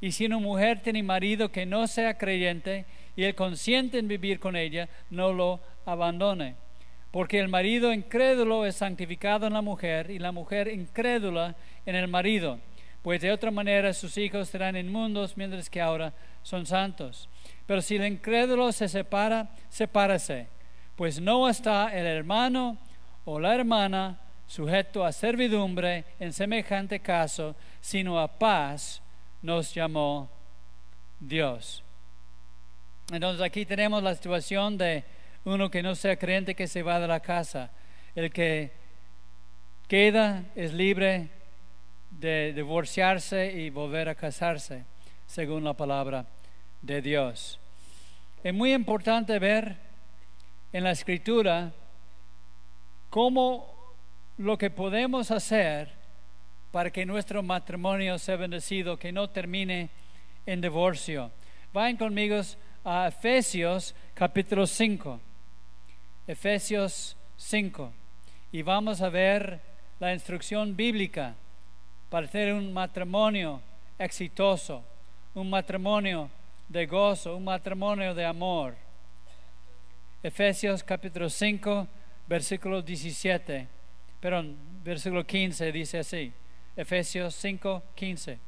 Y 0.00 0.12
si 0.12 0.24
una 0.24 0.38
mujer 0.38 0.80
tiene 0.80 1.02
marido 1.02 1.52
que 1.52 1.66
no 1.66 1.86
sea 1.86 2.16
creyente 2.16 2.86
y 3.16 3.24
él 3.24 3.34
consciente 3.34 3.98
en 3.98 4.08
vivir 4.08 4.40
con 4.40 4.56
ella, 4.56 4.88
no 5.10 5.32
lo 5.32 5.60
abandone. 5.84 6.56
Porque 7.10 7.38
el 7.38 7.48
marido 7.48 7.92
incrédulo 7.92 8.64
es 8.64 8.76
santificado 8.76 9.46
en 9.46 9.52
la 9.52 9.60
mujer 9.60 10.10
y 10.10 10.18
la 10.18 10.32
mujer 10.32 10.68
incrédula 10.68 11.54
en 11.84 11.96
el 11.96 12.08
marido. 12.08 12.60
Pues 13.02 13.20
de 13.20 13.32
otra 13.32 13.50
manera 13.50 13.92
sus 13.92 14.16
hijos 14.16 14.48
serán 14.48 14.76
inmundos 14.76 15.36
mientras 15.36 15.68
que 15.68 15.80
ahora 15.82 16.14
son 16.42 16.64
santos. 16.64 17.28
Pero 17.66 17.82
si 17.82 17.96
el 17.96 18.06
incrédulo 18.06 18.72
se 18.72 18.88
separa, 18.88 19.50
sepárase 19.68 20.48
pues 21.00 21.18
no 21.18 21.48
está 21.48 21.98
el 21.98 22.04
hermano 22.04 22.76
o 23.24 23.40
la 23.40 23.54
hermana 23.54 24.20
sujeto 24.46 25.02
a 25.02 25.12
servidumbre 25.12 26.04
en 26.18 26.30
semejante 26.30 27.00
caso, 27.00 27.56
sino 27.80 28.20
a 28.20 28.28
paz 28.28 29.00
nos 29.40 29.72
llamó 29.72 30.28
Dios. 31.18 31.82
Entonces 33.10 33.40
aquí 33.40 33.64
tenemos 33.64 34.02
la 34.02 34.14
situación 34.14 34.76
de 34.76 35.02
uno 35.46 35.70
que 35.70 35.82
no 35.82 35.94
sea 35.94 36.18
creyente 36.18 36.54
que 36.54 36.68
se 36.68 36.82
va 36.82 37.00
de 37.00 37.08
la 37.08 37.20
casa. 37.20 37.70
El 38.14 38.30
que 38.30 38.70
queda 39.88 40.44
es 40.54 40.74
libre 40.74 41.30
de 42.10 42.52
divorciarse 42.52 43.50
y 43.50 43.70
volver 43.70 44.10
a 44.10 44.14
casarse, 44.14 44.84
según 45.26 45.64
la 45.64 45.72
palabra 45.72 46.26
de 46.82 47.00
Dios. 47.00 47.58
Es 48.44 48.52
muy 48.52 48.74
importante 48.74 49.38
ver 49.38 49.88
en 50.72 50.84
la 50.84 50.92
escritura 50.92 51.72
cómo 53.10 53.94
lo 54.38 54.56
que 54.56 54.70
podemos 54.70 55.30
hacer 55.30 55.90
para 56.70 56.90
que 56.90 57.04
nuestro 57.04 57.42
matrimonio 57.42 58.18
sea 58.18 58.36
bendecido, 58.36 58.96
que 58.96 59.12
no 59.12 59.28
termine 59.28 59.90
en 60.46 60.60
divorcio. 60.60 61.30
Vayan 61.72 61.96
conmigo 61.96 62.40
a 62.84 63.08
Efesios 63.08 63.94
capítulo 64.14 64.66
5. 64.66 65.20
Efesios 66.26 67.16
5. 67.36 67.92
Y 68.52 68.62
vamos 68.62 69.02
a 69.02 69.08
ver 69.08 69.60
la 69.98 70.14
instrucción 70.14 70.76
bíblica 70.76 71.34
para 72.08 72.28
tener 72.28 72.54
un 72.54 72.72
matrimonio 72.72 73.60
exitoso, 73.98 74.84
un 75.34 75.50
matrimonio 75.50 76.30
de 76.68 76.86
gozo, 76.86 77.36
un 77.36 77.44
matrimonio 77.44 78.14
de 78.14 78.24
amor. 78.24 78.76
Efesios 80.22 80.84
capítulo 80.84 81.30
5, 81.30 81.88
versículo 82.26 82.82
17. 82.82 83.66
Perdón, 84.20 84.54
versículo 84.84 85.26
15 85.26 85.72
dice 85.72 86.00
así. 86.00 86.30
Efesios 86.76 87.34
5, 87.36 87.82
15. 87.94 88.38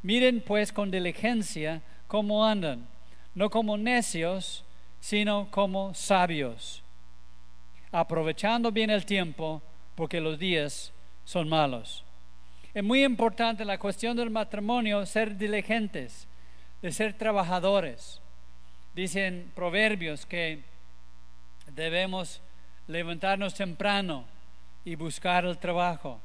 Miren 0.00 0.40
pues 0.40 0.72
con 0.72 0.90
diligencia 0.90 1.82
cómo 2.06 2.46
andan, 2.46 2.88
no 3.34 3.50
como 3.50 3.76
necios, 3.76 4.64
sino 5.00 5.50
como 5.50 5.92
sabios, 5.92 6.82
aprovechando 7.90 8.72
bien 8.72 8.88
el 8.88 9.04
tiempo, 9.04 9.60
porque 9.94 10.18
los 10.18 10.38
días 10.38 10.94
son 11.24 11.46
malos. 11.46 12.04
Es 12.72 12.82
muy 12.82 13.04
importante 13.04 13.66
la 13.66 13.76
cuestión 13.76 14.16
del 14.16 14.30
matrimonio 14.30 15.04
ser 15.04 15.36
diligentes, 15.36 16.26
de 16.80 16.90
ser 16.90 17.12
trabajadores. 17.12 18.22
Dicen 18.94 19.52
proverbios 19.54 20.24
que 20.24 20.71
debemos 21.74 22.40
levantarnos 22.86 23.54
temprano 23.54 24.24
y 24.84 24.94
buscar 24.94 25.44
el 25.44 25.58
trabajo 25.58 26.20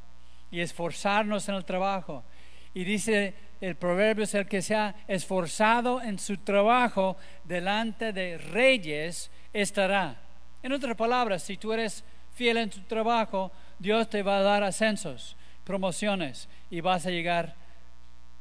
y 0.51 0.59
esforzarnos 0.59 1.47
en 1.49 1.55
el 1.55 1.65
trabajo. 1.65 2.23
Y 2.73 2.83
dice 2.83 3.33
el 3.59 3.75
proverbio 3.75 4.23
es 4.23 4.35
el 4.35 4.47
que 4.47 4.61
se 4.61 4.75
ha 4.75 4.95
esforzado 5.07 6.01
en 6.01 6.19
su 6.19 6.37
trabajo 6.37 7.17
delante 7.43 8.13
de 8.13 8.37
reyes 8.37 9.31
estará. 9.53 10.15
En 10.61 10.71
otras 10.71 10.95
palabras, 10.95 11.43
si 11.43 11.57
tú 11.57 11.73
eres 11.73 12.03
fiel 12.33 12.57
en 12.57 12.69
tu 12.69 12.81
trabajo, 12.81 13.51
Dios 13.79 14.09
te 14.09 14.21
va 14.21 14.37
a 14.37 14.43
dar 14.43 14.63
ascensos, 14.63 15.35
promociones 15.63 16.47
y 16.69 16.81
vas 16.81 17.05
a 17.05 17.11
llegar 17.11 17.55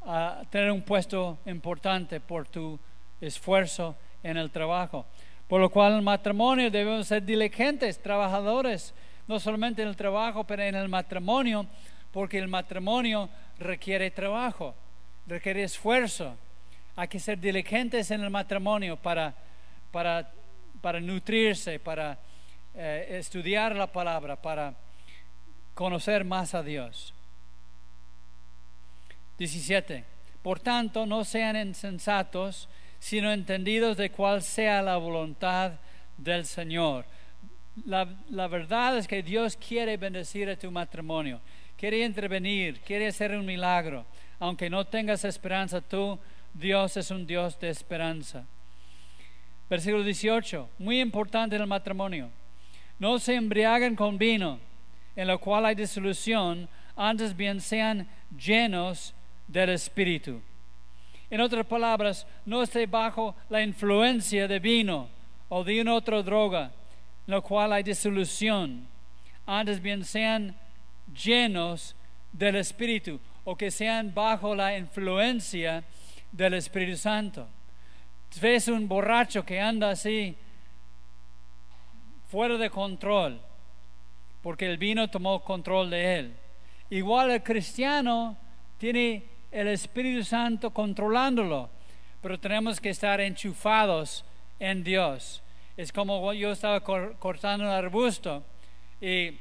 a 0.02 0.42
tener 0.50 0.70
un 0.70 0.82
puesto 0.82 1.38
importante 1.46 2.20
por 2.20 2.46
tu 2.46 2.78
esfuerzo 3.20 3.96
en 4.22 4.36
el 4.36 4.50
trabajo. 4.50 5.06
Por 5.48 5.60
lo 5.60 5.70
cual 5.70 5.92
en 5.92 5.98
el 5.98 6.04
matrimonio 6.04 6.70
debemos 6.70 7.06
ser 7.06 7.22
diligentes, 7.22 8.02
trabajadores, 8.02 8.94
no 9.28 9.38
solamente 9.38 9.82
en 9.82 9.88
el 9.88 9.96
trabajo, 9.96 10.44
pero 10.44 10.62
en 10.62 10.74
el 10.74 10.88
matrimonio, 10.88 11.66
porque 12.12 12.38
el 12.38 12.48
matrimonio 12.48 13.28
requiere 13.58 14.10
trabajo, 14.10 14.74
requiere 15.26 15.62
esfuerzo. 15.62 16.36
Hay 16.96 17.08
que 17.08 17.20
ser 17.20 17.38
diligentes 17.38 18.10
en 18.10 18.22
el 18.22 18.30
matrimonio 18.30 18.96
para, 18.96 19.34
para, 19.92 20.30
para 20.80 21.00
nutrirse, 21.00 21.78
para 21.78 22.18
eh, 22.74 23.18
estudiar 23.18 23.76
la 23.76 23.86
palabra, 23.86 24.36
para 24.36 24.74
conocer 25.74 26.24
más 26.24 26.54
a 26.54 26.62
Dios. 26.62 27.12
17. 29.38 30.04
Por 30.42 30.60
tanto, 30.60 31.06
no 31.06 31.24
sean 31.24 31.56
insensatos, 31.56 32.68
sino 32.98 33.32
entendidos 33.32 33.96
de 33.96 34.10
cuál 34.10 34.42
sea 34.42 34.82
la 34.82 34.96
voluntad 34.96 35.72
del 36.16 36.44
Señor. 36.44 37.04
La, 37.84 38.08
la, 38.30 38.48
verdad 38.48 38.96
es 38.96 39.06
que 39.06 39.22
Dios 39.22 39.56
quiere 39.56 39.96
bendecir 39.96 40.48
a 40.48 40.56
tu 40.56 40.70
matrimonio, 40.70 41.40
quiere 41.76 42.04
intervenir, 42.04 42.80
quiere 42.80 43.08
hacer 43.08 43.36
un 43.36 43.44
milagro. 43.44 44.06
Aunque 44.38 44.70
no 44.70 44.86
tengas 44.86 45.24
esperanza, 45.24 45.80
tú, 45.80 46.18
Dios 46.54 46.96
es 46.96 47.10
un 47.10 47.26
Dios 47.26 47.58
de 47.60 47.68
esperanza. 47.68 48.44
Versículo 49.68 50.04
18, 50.04 50.68
muy 50.78 51.00
importante 51.00 51.56
en 51.56 51.62
el 51.62 51.68
matrimonio. 51.68 52.30
No 52.98 53.18
se 53.18 53.34
embriaguen 53.34 53.94
con 53.94 54.16
vino, 54.16 54.58
en 55.14 55.28
lo 55.28 55.38
cual 55.38 55.66
hay 55.66 55.74
disolución, 55.74 56.68
antes 56.94 57.36
bien 57.36 57.60
sean 57.60 58.08
llenos 58.38 59.14
del 59.46 59.70
Espíritu. 59.70 60.40
En 61.28 61.40
otras 61.40 61.66
palabras, 61.66 62.26
no 62.44 62.62
esté 62.62 62.86
bajo 62.86 63.34
la 63.48 63.62
influencia 63.62 64.46
de 64.46 64.58
vino 64.58 65.08
o 65.48 65.64
de 65.64 65.80
una 65.80 65.94
otra 65.94 66.22
droga, 66.22 66.70
en 67.26 67.34
lo 67.34 67.42
cual 67.42 67.72
hay 67.72 67.82
disolución. 67.82 68.86
Antes 69.44 69.80
bien 69.80 70.04
sean 70.04 70.54
llenos 71.12 71.96
del 72.32 72.56
Espíritu 72.56 73.20
o 73.44 73.56
que 73.56 73.70
sean 73.70 74.12
bajo 74.14 74.54
la 74.54 74.76
influencia 74.76 75.84
del 76.30 76.54
Espíritu 76.54 76.96
Santo. 76.96 77.48
Ves 78.40 78.68
un 78.68 78.86
borracho 78.86 79.44
que 79.44 79.60
anda 79.60 79.90
así 79.90 80.36
fuera 82.28 82.56
de 82.56 82.70
control, 82.70 83.40
porque 84.42 84.66
el 84.66 84.78
vino 84.78 85.08
tomó 85.08 85.42
control 85.42 85.90
de 85.90 86.18
él. 86.18 86.36
Igual 86.90 87.30
el 87.30 87.42
cristiano 87.42 88.36
tiene 88.78 89.24
el 89.56 89.68
Espíritu 89.68 90.22
Santo 90.22 90.70
controlándolo, 90.70 91.70
pero 92.20 92.38
tenemos 92.38 92.78
que 92.78 92.90
estar 92.90 93.22
enchufados 93.22 94.22
en 94.58 94.84
Dios. 94.84 95.42
Es 95.78 95.92
como 95.92 96.30
yo 96.34 96.52
estaba 96.52 96.80
cortando 96.80 97.64
un 97.64 97.70
arbusto 97.70 98.44
y 99.00 99.38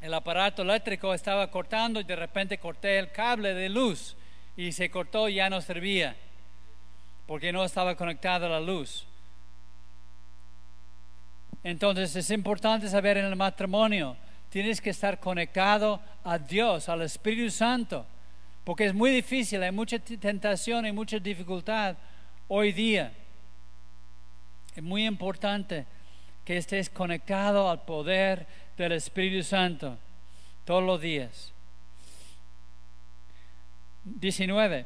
el 0.00 0.14
aparato 0.14 0.62
eléctrico 0.62 1.12
estaba 1.12 1.50
cortando 1.50 1.98
y 1.98 2.04
de 2.04 2.14
repente 2.14 2.58
corté 2.58 3.00
el 3.00 3.10
cable 3.10 3.52
de 3.52 3.68
luz 3.68 4.16
y 4.56 4.70
se 4.70 4.90
cortó 4.90 5.28
y 5.28 5.34
ya 5.34 5.50
no 5.50 5.60
servía 5.60 6.14
porque 7.26 7.52
no 7.52 7.64
estaba 7.64 7.96
conectado 7.96 8.46
a 8.46 8.50
la 8.50 8.60
luz. 8.60 9.06
Entonces 11.64 12.14
es 12.14 12.30
importante 12.30 12.88
saber 12.88 13.16
en 13.16 13.24
el 13.24 13.34
matrimonio, 13.34 14.16
tienes 14.50 14.80
que 14.80 14.90
estar 14.90 15.18
conectado 15.18 16.00
a 16.22 16.38
Dios, 16.38 16.88
al 16.88 17.02
Espíritu 17.02 17.50
Santo, 17.50 18.06
porque 18.66 18.86
es 18.86 18.94
muy 18.94 19.12
difícil, 19.12 19.62
hay 19.62 19.70
mucha 19.70 19.96
tentación 20.00 20.86
y 20.86 20.90
mucha 20.90 21.20
dificultad 21.20 21.96
hoy 22.48 22.72
día. 22.72 23.12
Es 24.74 24.82
muy 24.82 25.06
importante 25.06 25.86
que 26.44 26.56
estés 26.56 26.90
conectado 26.90 27.70
al 27.70 27.84
poder 27.84 28.44
del 28.76 28.90
Espíritu 28.90 29.44
Santo 29.44 29.96
todos 30.64 30.82
los 30.82 31.00
días. 31.00 31.52
19. 34.02 34.84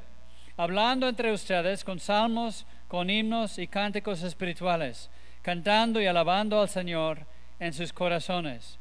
Hablando 0.58 1.08
entre 1.08 1.32
ustedes 1.32 1.82
con 1.82 2.00
salmos, 2.00 2.66
con 2.86 3.08
himnos 3.08 3.58
y 3.58 3.66
cánticos 3.66 4.22
espirituales 4.22 5.08
cantando 5.40 6.02
y 6.02 6.06
alabando 6.06 6.60
al 6.60 6.68
Señor 6.68 7.20
en 7.58 7.72
sus 7.72 7.94
corazones, 7.94 8.78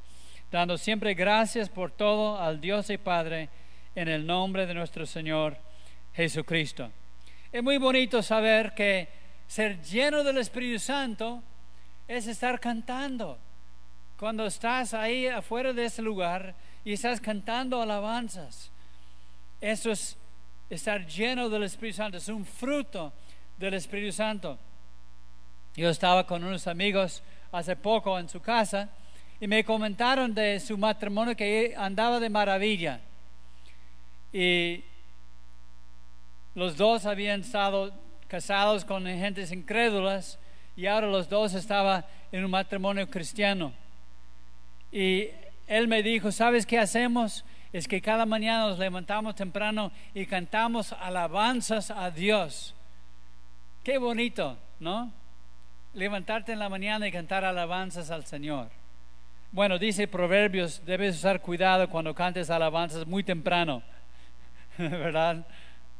dando 0.51 0.77
siempre 0.77 1.13
gracias 1.13 1.69
por 1.69 1.89
todo 1.89 2.37
al 2.37 2.59
Dios 2.59 2.89
y 2.89 2.97
Padre 2.97 3.47
en 3.99 4.07
el 4.07 4.25
nombre 4.25 4.65
de 4.65 4.73
nuestro 4.73 5.05
Señor 5.05 5.57
Jesucristo. 6.13 6.89
Es 7.51 7.61
muy 7.61 7.77
bonito 7.77 8.23
saber 8.23 8.73
que 8.73 9.09
ser 9.45 9.81
lleno 9.81 10.23
del 10.23 10.37
Espíritu 10.37 10.79
Santo 10.79 11.43
es 12.07 12.25
estar 12.27 12.61
cantando. 12.61 13.37
Cuando 14.17 14.45
estás 14.45 14.93
ahí 14.93 15.27
afuera 15.27 15.73
de 15.73 15.83
ese 15.83 16.01
lugar 16.01 16.55
y 16.85 16.93
estás 16.93 17.19
cantando 17.19 17.81
alabanzas, 17.81 18.71
eso 19.59 19.91
es 19.91 20.15
estar 20.69 21.05
lleno 21.05 21.49
del 21.49 21.63
Espíritu 21.63 21.97
Santo, 21.97 22.17
es 22.19 22.29
un 22.29 22.45
fruto 22.45 23.11
del 23.57 23.73
Espíritu 23.73 24.13
Santo. 24.13 24.57
Yo 25.75 25.89
estaba 25.89 26.25
con 26.25 26.41
unos 26.45 26.67
amigos 26.67 27.21
hace 27.51 27.75
poco 27.75 28.17
en 28.17 28.29
su 28.29 28.39
casa 28.39 28.87
y 29.41 29.47
me 29.47 29.65
comentaron 29.65 30.33
de 30.33 30.57
su 30.61 30.77
matrimonio 30.77 31.35
que 31.35 31.75
andaba 31.77 32.21
de 32.21 32.29
maravilla. 32.29 33.01
Y 34.31 34.83
los 36.55 36.77
dos 36.77 37.05
habían 37.05 37.41
estado 37.41 37.93
casados 38.27 38.85
con 38.85 39.05
gentes 39.05 39.51
incrédulas 39.51 40.39
y 40.75 40.85
ahora 40.85 41.07
los 41.07 41.29
dos 41.29 41.53
estaban 41.53 42.05
en 42.31 42.45
un 42.45 42.51
matrimonio 42.51 43.09
cristiano. 43.09 43.73
Y 44.91 45.29
él 45.67 45.87
me 45.87 46.03
dijo, 46.03 46.31
¿sabes 46.31 46.65
qué 46.65 46.79
hacemos? 46.79 47.43
Es 47.71 47.87
que 47.87 48.01
cada 48.01 48.25
mañana 48.25 48.67
nos 48.67 48.79
levantamos 48.79 49.35
temprano 49.35 49.91
y 50.13 50.25
cantamos 50.25 50.93
alabanzas 50.93 51.91
a 51.91 52.09
Dios. 52.09 52.75
Qué 53.83 53.97
bonito, 53.97 54.57
¿no? 54.79 55.11
levantarte 55.93 56.51
en 56.51 56.59
la 56.59 56.69
mañana 56.69 57.07
y 57.07 57.11
cantar 57.11 57.43
alabanzas 57.43 58.11
al 58.11 58.25
Señor. 58.25 58.69
Bueno, 59.51 59.79
dice 59.79 60.07
Proverbios, 60.07 60.83
debes 60.85 61.15
usar 61.15 61.41
cuidado 61.41 61.89
cuando 61.89 62.13
cantes 62.13 62.49
alabanzas 62.49 63.07
muy 63.07 63.23
temprano, 63.23 63.81
¿verdad? 64.87 65.45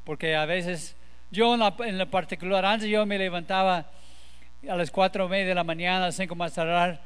Porque 0.05 0.35
a 0.35 0.45
veces, 0.45 0.95
yo 1.31 1.53
en, 1.53 1.97
lo 1.97 2.09
particular, 2.09 2.65
antes 2.65 2.87
yo 2.87 3.05
me 3.05 3.17
levantaba 3.17 3.85
a 4.67 4.75
las 4.75 4.89
cuatro 4.89 5.25
y 5.25 5.29
media 5.29 5.47
de 5.47 5.55
la 5.55 5.65
mañana, 5.65 6.11
cinco 6.13 6.33
más 6.35 6.53
tardar, 6.53 7.01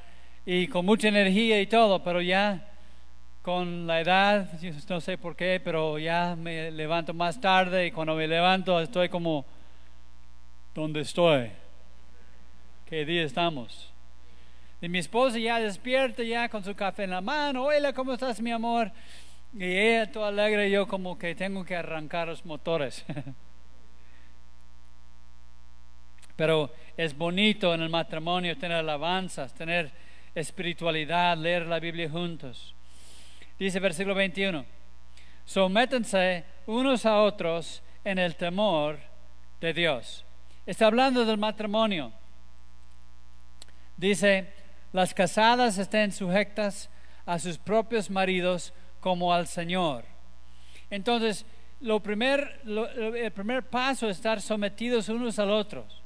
y 0.46 0.68
con 0.68 0.86
mucha 0.86 1.08
energía 1.08 1.60
y 1.60 1.66
todo, 1.66 2.04
pero 2.04 2.22
ya 2.22 2.70
con 3.42 3.88
la 3.88 4.02
edad, 4.02 4.52
no 4.88 5.02
sé 5.02 5.18
por 5.18 5.36
qué, 5.36 5.60
pero 5.64 5.98
ya 5.98 6.36
me 6.36 6.70
levanto 6.70 7.14
más 7.14 7.42
tarde 7.42 7.88
y 7.88 7.92
cuando 7.92 8.16
me 8.16 8.28
levanto 8.28 8.80
estoy 8.80 9.10
como, 9.10 9.44
¿dónde 10.76 11.02
estoy? 11.02 11.50
¿Qué 12.86 13.04
día 13.04 13.24
estamos? 13.24 13.92
Y 14.80 14.90
mi 14.90 15.00
esposa 15.00 15.40
ya 15.40 15.60
despierta, 15.60 16.22
ya 16.22 16.48
con 16.50 16.64
su 16.64 16.76
café 16.76 17.06
en 17.06 17.12
la 17.12 17.22
mano. 17.22 17.64
Hola, 17.64 17.94
¿cómo 17.94 18.14
estás, 18.14 18.40
mi 18.42 18.52
amor? 18.52 18.92
Y 19.56 19.66
ella 19.66 20.12
toda 20.12 20.30
alegre, 20.30 20.70
yo 20.72 20.88
como 20.88 21.18
que 21.18 21.36
tengo 21.36 21.64
que 21.64 21.76
arrancar 21.76 22.28
los 22.28 22.44
motores. 22.46 23.06
Pero 26.36 26.72
es 26.98 27.16
bonito 27.16 27.74
en 27.74 27.82
el 27.82 27.90
matrimonio 27.90 28.58
tener 28.58 28.78
alabanzas, 28.78 29.54
tener 29.54 29.92
espiritualidad, 30.34 31.38
leer 31.38 31.68
la 31.68 31.80
Biblia 31.80 32.10
juntos. 32.10 32.74
Dice 33.60 33.80
versículo 33.80 34.16
21, 34.16 34.66
sométense 35.46 36.44
unos 36.66 37.06
a 37.06 37.22
otros 37.22 37.84
en 38.04 38.18
el 38.18 38.36
temor 38.36 38.98
de 39.62 39.74
Dios. 39.74 40.26
Está 40.66 40.88
hablando 40.88 41.26
del 41.26 41.38
matrimonio. 41.38 42.12
Dice, 43.96 44.52
las 44.92 45.14
casadas 45.14 45.78
estén 45.78 46.12
sujetas 46.12 46.90
a 47.26 47.38
sus 47.38 47.60
propios 47.60 48.10
maridos 48.10 48.74
como 49.04 49.34
al 49.34 49.48
Señor. 49.48 50.06
Entonces, 50.90 51.46
lo 51.82 52.00
primer, 52.00 52.62
el 52.66 53.32
primer 53.34 53.64
paso 53.64 54.08
es 54.08 54.16
estar 54.16 54.40
sometidos 54.40 55.10
unos 55.10 55.38
a 55.40 55.46
otros. 55.46 56.02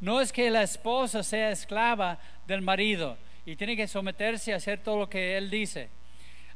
No 0.00 0.20
es 0.20 0.32
que 0.32 0.50
la 0.50 0.64
esposa 0.64 1.22
sea 1.22 1.52
esclava 1.52 2.18
del 2.44 2.60
marido 2.60 3.16
y 3.46 3.54
tiene 3.54 3.76
que 3.76 3.86
someterse 3.86 4.52
a 4.52 4.56
hacer 4.56 4.80
todo 4.80 4.98
lo 4.98 5.08
que 5.08 5.36
él 5.36 5.48
dice. 5.50 5.88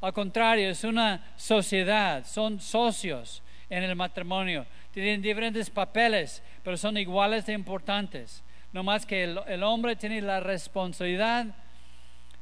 Al 0.01 0.13
contrario, 0.13 0.69
es 0.71 0.83
una 0.83 1.33
sociedad, 1.37 2.27
son 2.27 2.59
socios 2.59 3.41
en 3.71 3.85
el 3.85 3.95
matrimonio, 3.95 4.67
tienen 4.91 5.23
diferentes 5.23 5.71
papeles, 5.71 6.43
pero 6.65 6.77
son 6.77 6.97
iguales 6.97 7.47
de 7.47 7.53
importantes. 7.53 8.43
No 8.73 8.83
más 8.83 9.07
que 9.07 9.23
el, 9.23 9.63
hombre 9.63 9.95
tiene 9.95 10.21
la 10.21 10.41
responsabilidad 10.41 11.47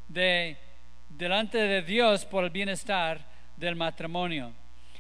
de 0.09 0.57
delante 1.11 1.59
de 1.59 1.83
Dios 1.83 2.25
por 2.25 2.45
el 2.45 2.51
bienestar 2.51 3.34
del 3.57 3.77
matrimonio. 3.77 4.53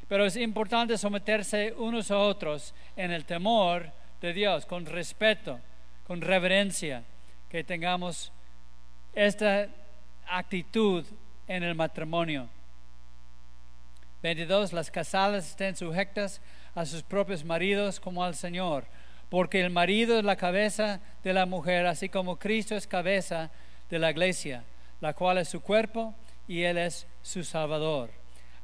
Pero 0.08 0.26
es 0.26 0.36
importante 0.36 0.98
someterse 0.98 1.74
unos 1.76 2.10
a 2.10 2.18
otros 2.18 2.74
en 2.96 3.10
el 3.10 3.24
temor 3.24 3.90
de 4.20 4.32
Dios, 4.32 4.66
con 4.66 4.86
respeto, 4.86 5.58
con 6.06 6.20
reverencia, 6.20 7.04
que 7.48 7.64
tengamos 7.64 8.32
esta 9.14 9.68
actitud 10.26 11.04
en 11.46 11.62
el 11.62 11.74
matrimonio. 11.74 12.48
22. 14.22 14.72
Las 14.72 14.90
casadas 14.90 15.50
estén 15.50 15.76
sujetas 15.76 16.40
a 16.74 16.84
sus 16.86 17.02
propios 17.02 17.44
maridos 17.44 18.00
como 18.00 18.24
al 18.24 18.34
Señor 18.34 18.84
porque 19.34 19.60
el 19.60 19.70
marido 19.70 20.16
es 20.16 20.24
la 20.24 20.36
cabeza 20.36 21.00
de 21.24 21.32
la 21.32 21.44
mujer, 21.44 21.86
así 21.86 22.08
como 22.08 22.36
Cristo 22.38 22.76
es 22.76 22.86
cabeza 22.86 23.50
de 23.90 23.98
la 23.98 24.12
iglesia, 24.12 24.62
la 25.00 25.12
cual 25.12 25.38
es 25.38 25.48
su 25.48 25.60
cuerpo 25.60 26.14
y 26.46 26.62
Él 26.62 26.78
es 26.78 27.06
su 27.20 27.42
Salvador. 27.42 28.10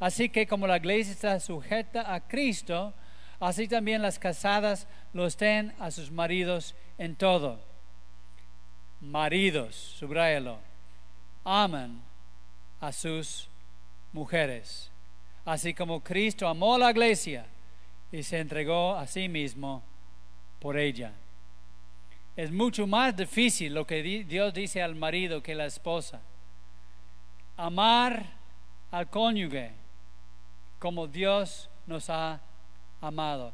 Así 0.01 0.31
que 0.31 0.47
como 0.47 0.67
la 0.67 0.79
iglesia 0.79 1.13
está 1.13 1.39
sujeta 1.39 2.13
a 2.13 2.27
Cristo, 2.27 2.95
así 3.39 3.69
también 3.69 4.01
las 4.01 4.19
casadas 4.19 4.87
lo 5.13 5.27
estén 5.27 5.75
a 5.79 5.91
sus 5.91 6.11
maridos 6.11 6.75
en 6.97 7.15
todo. 7.17 7.61
Maridos, 9.03 9.77
subrayalo, 9.77 10.59
aman 11.45 12.03
a 12.81 12.93
sus 12.93 13.49
mujeres, 14.13 14.91
así 15.45 15.75
como 15.75 16.03
Cristo 16.03 16.49
amó 16.49 16.77
a 16.77 16.79
la 16.79 16.91
iglesia 16.91 17.45
y 18.11 18.23
se 18.23 18.39
entregó 18.39 18.97
a 18.97 19.07
sí 19.07 19.29
mismo 19.29 19.83
por 20.61 20.79
ella. 20.79 21.13
Es 22.37 22.51
mucho 22.51 22.87
más 22.87 23.15
difícil 23.15 23.75
lo 23.75 23.87
que 23.87 24.03
Dios 24.03 24.55
dice 24.55 24.83
al 24.83 24.95
marido 24.95 25.43
que 25.43 25.55
la 25.55 25.67
esposa. 25.67 26.23
amar 27.59 28.25
al 28.91 29.11
cónyuge 29.11 29.80
como 30.81 31.07
Dios 31.07 31.71
nos 31.87 32.11
ha 32.11 32.41
amado. 33.01 33.53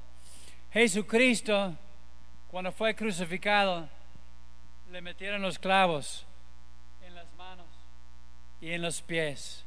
Jesucristo, 0.73 1.77
cuando 2.51 2.73
fue 2.73 2.95
crucificado, 2.95 3.87
le 4.91 5.03
metieron 5.03 5.43
los 5.43 5.59
clavos 5.59 6.25
en 7.05 7.15
las 7.15 7.31
manos 7.35 7.67
y 8.61 8.71
en 8.71 8.81
los 8.81 9.03
pies. 9.03 9.65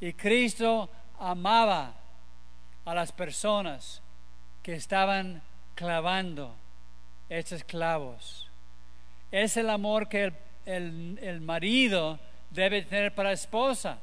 Y 0.00 0.12
Cristo 0.12 0.88
amaba 1.18 1.94
a 2.84 2.94
las 2.94 3.10
personas 3.10 4.02
que 4.62 4.74
estaban 4.74 5.42
clavando 5.74 6.54
estos 7.28 7.64
clavos. 7.64 8.48
Es 9.30 9.56
el 9.56 9.70
amor 9.70 10.08
que 10.08 10.32
el, 10.66 11.18
el, 11.22 11.40
marido 11.40 12.18
debe 12.50 12.82
tener 12.82 13.14
para 13.14 13.30
la 13.30 13.34
esposa. 13.34 13.98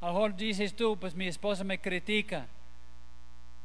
A 0.00 0.06
lo 0.06 0.12
mejor 0.14 0.34
dices 0.34 0.74
tú, 0.74 0.98
pues 0.98 1.14
mi 1.14 1.26
esposa 1.26 1.62
me 1.62 1.78
critica. 1.78 2.46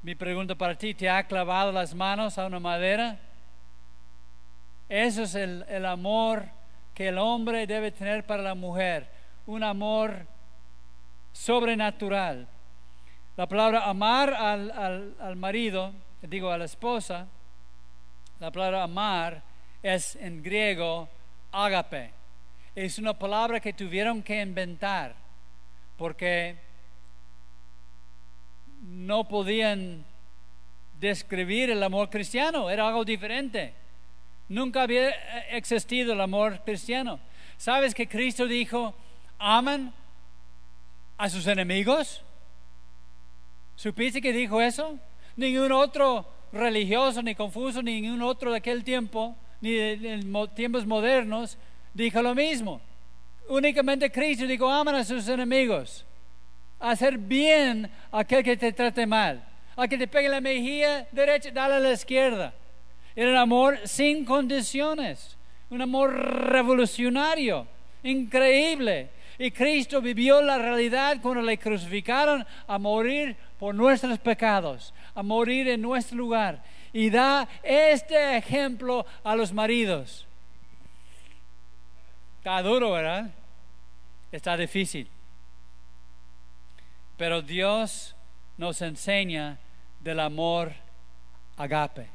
Mi 0.02 0.15
pregunta 0.15 0.54
para 0.54 0.78
ti, 0.78 0.93
¿te 0.93 1.10
ha 1.10 1.26
clavado 1.26 1.71
las 1.71 1.95
manos 1.95 2.38
a 2.38 2.45
una 2.45 2.60
madera? 2.60 3.17
Eso 4.89 5.24
es 5.24 5.34
el, 5.36 5.65
el 5.69 5.86
amor 5.86 6.45
que 6.93 7.08
el 7.08 7.17
hombre 7.17 7.65
debe 7.65 7.91
tener 7.91 8.26
para 8.26 8.43
la 8.43 8.54
mujer. 8.54 9.10
Un 9.45 9.63
amor 9.63 10.28
sobrenatural. 11.32 12.48
La 13.38 13.48
palabra 13.48 13.89
amar 13.89 14.34
al, 14.34 14.71
al, 14.71 15.15
al 15.19 15.36
marido, 15.38 15.93
digo 16.21 16.52
a 16.52 16.58
la 16.58 16.65
esposa, 16.65 17.28
la 18.39 18.52
palabra 18.52 18.84
amar 18.84 19.41
es 19.82 20.17
en 20.17 20.43
griego 20.43 21.08
agape. 21.52 22.12
Es 22.76 23.00
una 23.00 23.17
palabra 23.17 23.62
que 23.62 23.71
tuvieron 23.71 24.21
que 24.21 24.41
inventar 24.41 25.25
porque 25.98 26.58
no 28.82 29.28
podían 29.28 30.06
describir 31.00 31.70
el 31.70 31.82
amor 31.84 32.10
cristiano, 32.10 32.70
era 32.70 32.88
algo 32.88 33.04
diferente. 33.04 33.74
Nunca 34.48 34.84
había 34.84 35.10
existido 35.50 36.14
el 36.14 36.22
amor 36.22 36.62
cristiano. 36.64 37.20
¿Sabes 37.58 37.96
que 37.96 38.08
Cristo 38.08 38.46
dijo, 38.46 38.94
aman 39.40 39.94
a 41.18 41.30
sus 41.30 41.48
enemigos? 41.48 42.22
¿Supiste 43.76 44.22
que 44.22 44.32
dijo 44.32 44.62
eso? 44.62 44.98
Ningún 45.36 45.72
otro 45.72 46.28
religioso, 46.52 47.22
ni 47.22 47.36
confuso, 47.36 47.82
ni 47.82 48.02
ningún 48.02 48.22
otro 48.22 48.52
de 48.52 48.58
aquel 48.58 48.84
tiempo, 48.84 49.36
ni 49.62 49.72
de, 49.72 50.48
tiempos 50.56 50.86
modernos, 50.86 51.58
dijo 51.94 52.22
lo 52.22 52.36
mismo. 52.36 52.82
Únicamente 53.48 54.12
Cristo 54.12 54.46
dijo, 54.46 54.70
aman 54.70 54.96
a 54.96 55.04
sus 55.04 55.28
enemigos. 55.28 56.06
Hacer 56.80 57.18
bien 57.18 57.90
a 58.12 58.20
aquel 58.20 58.44
que 58.44 58.58
te 58.58 58.74
trate 58.74 59.06
mal. 59.06 59.44
A 59.76 59.88
que 59.88 59.98
te 59.98 60.08
pegue 60.08 60.30
la 60.30 60.42
mejilla 60.42 61.08
derecha, 61.12 61.52
dale 61.52 61.76
a 61.76 61.80
la 61.80 61.92
izquierda. 61.92 62.54
Era 63.16 63.32
un 63.32 63.38
amor 63.38 63.80
sin 63.86 64.26
condiciones. 64.26 65.38
Un 65.70 65.82
amor 65.82 66.14
revolucionario, 66.14 67.68
increíble. 68.04 69.10
Y 69.38 69.52
Cristo 69.52 70.02
vivió 70.02 70.42
la 70.42 70.58
realidad 70.58 71.18
cuando 71.22 71.42
le 71.42 71.58
crucificaron 71.58 72.46
a 72.68 72.78
morir 72.78 73.36
por 73.60 73.76
nuestros 73.76 74.18
pecados, 74.20 74.94
a 75.14 75.24
morir 75.24 75.68
en 75.68 75.82
nuestro 75.82 76.18
lugar. 76.18 76.64
Y 76.94 77.10
da 77.10 77.48
este 77.62 78.38
ejemplo 78.38 79.06
a 79.24 79.36
los 79.36 79.52
maridos. 79.52 80.26
Está 82.46 82.62
duro, 82.62 82.92
¿verdad? 82.92 83.32
Está 84.32 84.56
difícil. 84.56 85.10
Pero 87.18 87.42
Dios 87.42 88.16
nos 88.56 88.84
enseña 88.84 89.58
del 90.00 90.20
amor 90.20 90.72
agape. 91.58 92.08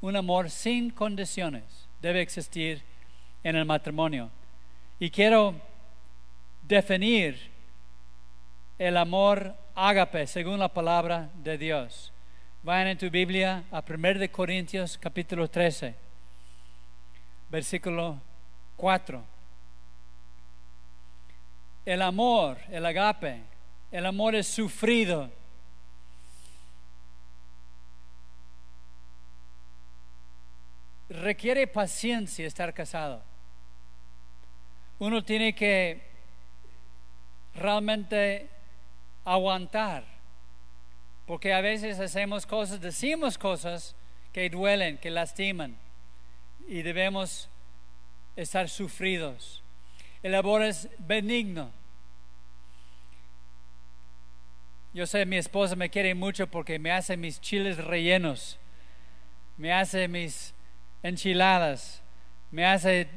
Un 0.00 0.14
amor 0.14 0.48
sin 0.48 0.90
condiciones 0.90 1.88
debe 2.00 2.20
existir 2.20 2.84
en 3.42 3.56
el 3.56 3.64
matrimonio. 3.64 4.30
Y 5.00 5.10
quiero 5.10 5.56
definir 6.62 7.50
el 8.78 8.96
amor 8.96 9.56
ágape 9.74 10.28
según 10.28 10.60
la 10.60 10.72
palabra 10.72 11.30
de 11.34 11.58
Dios. 11.58 12.12
Vayan 12.62 12.86
en 12.86 12.98
tu 12.98 13.10
Biblia 13.10 13.64
a 13.72 13.82
1 13.84 14.30
Corintios 14.30 14.96
capítulo 14.96 15.50
13, 15.50 15.96
versículo 17.50 18.20
4. 18.76 19.37
El 21.88 22.02
amor, 22.02 22.58
el 22.70 22.84
agape, 22.84 23.40
el 23.90 24.04
amor 24.04 24.34
es 24.34 24.46
sufrido. 24.46 25.30
Requiere 31.08 31.66
paciencia 31.66 32.46
estar 32.46 32.74
casado. 32.74 33.22
Uno 34.98 35.24
tiene 35.24 35.54
que 35.54 36.02
realmente 37.54 38.50
aguantar. 39.24 40.04
Porque 41.24 41.54
a 41.54 41.62
veces 41.62 41.98
hacemos 42.00 42.44
cosas, 42.44 42.82
decimos 42.82 43.38
cosas 43.38 43.96
que 44.34 44.50
duelen, 44.50 44.98
que 44.98 45.08
lastiman. 45.10 45.74
Y 46.68 46.82
debemos 46.82 47.48
estar 48.36 48.68
sufridos. 48.68 49.62
El 50.22 50.34
amor 50.34 50.62
es 50.62 50.88
benigno. 50.98 51.70
Yo 54.92 55.06
sé, 55.06 55.24
mi 55.26 55.36
esposa 55.36 55.76
me 55.76 55.90
quiere 55.90 56.14
mucho 56.14 56.46
porque 56.46 56.78
me 56.78 56.90
hace 56.90 57.16
mis 57.16 57.40
chiles 57.40 57.76
rellenos, 57.76 58.58
me 59.56 59.72
hace 59.72 60.08
mis 60.08 60.54
enchiladas, 61.02 62.02
me 62.50 62.64
hace 62.64 63.08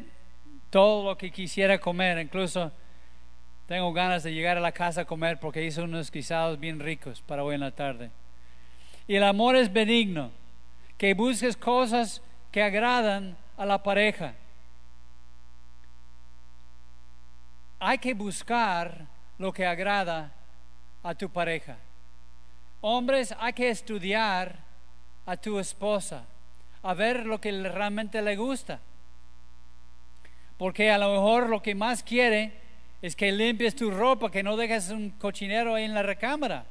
todo 0.69 1.05
lo 1.05 1.17
que 1.17 1.31
quisiera 1.31 1.79
comer, 1.79 2.19
incluso 2.19 2.71
tengo 3.67 3.93
ganas 3.93 4.23
de 4.23 4.33
llegar 4.33 4.57
a 4.57 4.61
la 4.61 4.73
casa 4.73 5.01
a 5.01 5.05
comer 5.05 5.39
porque 5.39 5.63
hizo 5.63 5.83
unos 5.83 6.11
guisados 6.11 6.59
bien 6.59 6.79
ricos 6.79 7.21
para 7.21 7.43
hoy 7.43 7.55
en 7.55 7.61
la 7.61 7.71
tarde. 7.71 8.11
Y 9.07 9.15
el 9.15 9.23
amor 9.23 9.55
es 9.55 9.71
benigno, 9.71 10.31
que 10.97 11.13
busques 11.13 11.57
cosas 11.57 12.21
que 12.51 12.61
agradan 12.61 13.37
a 13.57 13.65
la 13.65 13.81
pareja. 13.81 14.35
Hay 17.83 17.97
que 17.97 18.13
buscar 18.13 19.07
lo 19.39 19.51
que 19.51 19.65
agrada 19.65 20.31
a 21.01 21.15
tu 21.15 21.29
pareja. 21.29 21.77
Hombres, 22.79 23.33
hay 23.39 23.53
que 23.53 23.71
estudiar 23.71 24.55
a 25.25 25.35
tu 25.35 25.57
esposa, 25.57 26.23
a 26.83 26.93
ver 26.93 27.25
lo 27.25 27.41
que 27.41 27.51
realmente 27.51 28.21
le 28.21 28.35
gusta. 28.35 28.79
Porque 30.59 30.91
a 30.91 30.99
lo 30.99 31.11
mejor 31.11 31.49
lo 31.49 31.63
que 31.63 31.73
más 31.73 32.03
quiere 32.03 32.53
es 33.01 33.15
que 33.15 33.31
limpies 33.31 33.75
tu 33.75 33.89
ropa, 33.89 34.29
que 34.29 34.43
no 34.43 34.57
dejes 34.57 34.91
un 34.91 35.09
cochinero 35.09 35.73
ahí 35.73 35.85
en 35.85 35.95
la 35.95 36.03
recámara. 36.03 36.65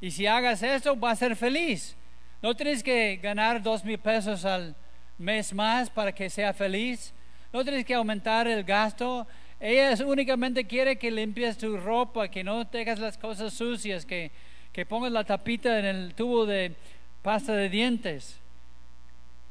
Y 0.00 0.12
si 0.12 0.28
hagas 0.28 0.62
eso, 0.62 0.96
va 0.96 1.10
a 1.10 1.16
ser 1.16 1.34
feliz. 1.34 1.96
No 2.40 2.54
tienes 2.54 2.84
que 2.84 3.16
ganar 3.16 3.60
dos 3.60 3.84
mil 3.84 3.98
pesos 3.98 4.44
al 4.44 4.76
mes 5.18 5.52
más 5.52 5.90
para 5.90 6.12
que 6.12 6.30
sea 6.30 6.52
feliz. 6.52 7.12
No 7.52 7.64
tienes 7.64 7.84
que 7.84 7.94
aumentar 7.94 8.46
el 8.46 8.62
gasto. 8.62 9.26
Ella 9.58 9.94
únicamente 10.04 10.66
quiere 10.66 10.98
que 10.98 11.10
limpies 11.10 11.56
tu 11.56 11.76
ropa, 11.76 12.28
que 12.28 12.44
no 12.44 12.64
dejes 12.64 12.98
las 12.98 13.16
cosas 13.16 13.54
sucias, 13.54 14.04
que, 14.04 14.30
que 14.72 14.84
pongas 14.84 15.12
la 15.12 15.24
tapita 15.24 15.78
en 15.78 15.84
el 15.86 16.14
tubo 16.14 16.44
de 16.44 16.74
pasta 17.22 17.54
de 17.54 17.68
dientes. 17.68 18.38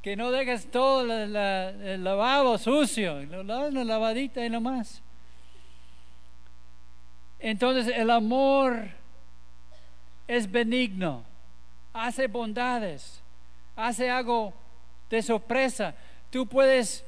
Que 0.02 0.15
no 0.15 0.32
dejes 0.32 0.70
todo 0.70 1.02
el 1.02 2.04
lavabo 2.04 2.58
sucio. 2.60 3.24
Lo 3.24 3.41
una 3.41 3.84
lavadita 3.84 4.46
y 4.46 4.50
no 4.50 4.62
más. 4.62 5.02
Entonces 7.39 7.94
el 7.96 8.10
amor 8.10 8.88
es 10.28 10.50
benigno, 10.50 11.24
hace 11.94 12.28
bondades, 12.28 13.22
hace 13.76 14.10
algo 14.10 14.54
de 15.10 15.22
sorpresa. 15.22 15.96
Tú 16.30 16.48
puedes, 16.48 17.06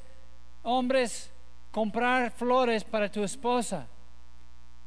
hombres, 0.64 1.32
comprar 1.72 2.32
flores 2.32 2.84
para 2.84 3.12
tu 3.12 3.24
esposa. 3.24 3.88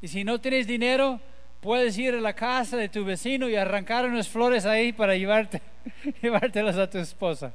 Y 0.02 0.08
si 0.08 0.24
no 0.24 0.40
tienes 0.40 0.66
dinero, 0.66 1.20
puedes 1.60 1.96
ir 1.98 2.14
a 2.14 2.20
la 2.20 2.32
casa 2.32 2.76
de 2.76 2.88
tu 2.88 3.04
vecino 3.04 3.48
y 3.48 3.56
arrancar 3.56 4.06
unas 4.06 4.28
flores 4.28 4.64
ahí 4.66 4.92
para 4.92 5.14
llevarte, 5.14 5.60
llevártelas 6.22 6.76
a 6.76 6.88
tu 6.88 6.98
esposa. 6.98 7.52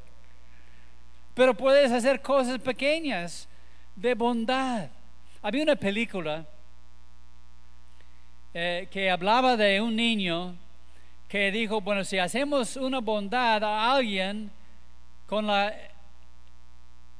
Pero 1.33 1.53
puedes 1.53 1.91
hacer 1.91 2.21
cosas 2.21 2.59
pequeñas 2.59 3.47
de 3.95 4.13
bondad. 4.13 4.89
Había 5.41 5.63
una 5.63 5.75
película 5.75 6.45
eh, 8.53 8.87
que 8.89 9.09
hablaba 9.09 9.57
de 9.57 9.81
un 9.81 9.95
niño 9.95 10.55
que 11.27 11.51
dijo, 11.51 11.81
bueno, 11.81 12.03
si 12.03 12.17
hacemos 12.17 12.77
una 12.77 12.99
bondad 12.99 13.63
a 13.63 13.93
alguien 13.93 14.51
con 15.27 15.47
la 15.47 15.73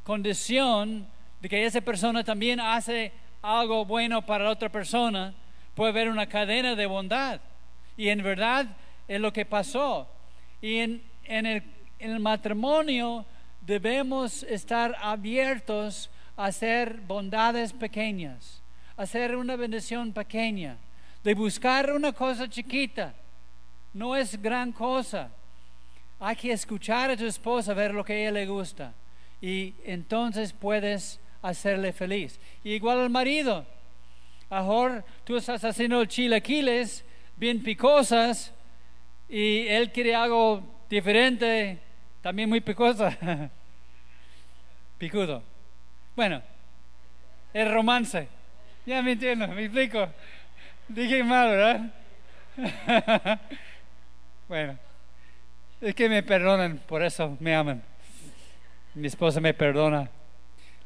condición 0.03 1.07
de 1.45 1.49
que 1.49 1.63
esa 1.63 1.79
persona 1.79 2.23
también 2.23 2.60
hace 2.60 3.12
algo 3.43 3.86
bueno 3.86 4.25
para 4.25 4.49
otra 4.49 4.67
persona, 4.67 5.31
puede 5.75 5.91
haber 5.91 6.10
una 6.10 6.25
cadena 6.25 6.73
de 6.73 6.88
bondad. 6.88 7.39
Y 7.95 8.10
en 8.10 8.23
verdad 8.23 8.65
es 9.08 9.21
lo 9.21 9.31
que 9.31 9.45
pasó. 9.45 10.08
Y 10.60 10.77
en, 10.79 11.03
el, 11.23 11.62
el 11.99 12.19
matrimonio 12.19 13.27
debemos 13.62 14.41
estar 14.41 14.95
abiertos 14.99 16.10
a 16.36 16.45
hacer 16.45 17.01
bondades 17.01 17.73
pequeñas, 17.73 18.63
a 18.97 19.03
hacer 19.03 19.36
una 19.36 19.55
bendición 19.55 20.13
pequeña, 20.13 20.77
de 21.23 21.36
buscar 21.36 21.91
una 21.91 22.12
cosa 22.12 22.49
chiquita. 22.49 23.13
No 23.93 24.15
es 24.15 24.41
gran 24.41 24.71
cosa. 24.71 25.29
Hay 26.19 26.38
que 26.38 26.51
escuchar 26.51 27.12
a 27.12 27.15
tu 27.15 27.27
esposa, 27.27 27.75
ver 27.75 27.93
lo 27.93 28.03
que 28.03 28.13
a 28.13 28.17
ella 28.17 28.31
le 28.31 28.47
gusta. 28.47 28.95
Y 29.39 29.75
entonces 29.86 30.51
puedes 30.51 31.19
hacerle 31.49 31.93
feliz. 31.93 32.39
igual 32.63 32.99
al 32.99 33.10
marido. 33.10 33.65
Ahora 34.49 35.03
tú 35.23 35.38
estás 35.38 35.63
haciendo 35.63 36.03
chilaquiles 36.05 37.03
bien 37.36 37.62
picosas 37.62 38.53
y 39.27 39.67
él 39.67 39.91
quiere 39.91 40.15
algo 40.15 40.63
diferente, 40.89 41.79
también 42.21 42.49
muy 42.49 42.62
picosa. 42.62 43.17
Picudo. 44.97 45.43
Bueno, 46.15 46.41
el 47.53 47.71
romance. 47.71 48.27
Ya 48.86 49.01
me 49.01 49.13
entiendo, 49.13 49.47
me 49.47 49.65
explico. 49.65 50.08
Dije 50.88 51.23
mal, 51.23 51.49
¿verdad? 51.49 51.93
bueno, 54.47 54.77
es 55.81 55.95
que 55.95 56.08
me 56.08 56.23
perdonan, 56.23 56.79
por 56.88 57.03
eso 57.03 57.36
me 57.39 57.55
aman. 57.55 57.84
Mi 58.93 59.08
esposa 59.08 59.41
me 59.41 59.53
perdona. 59.53 60.10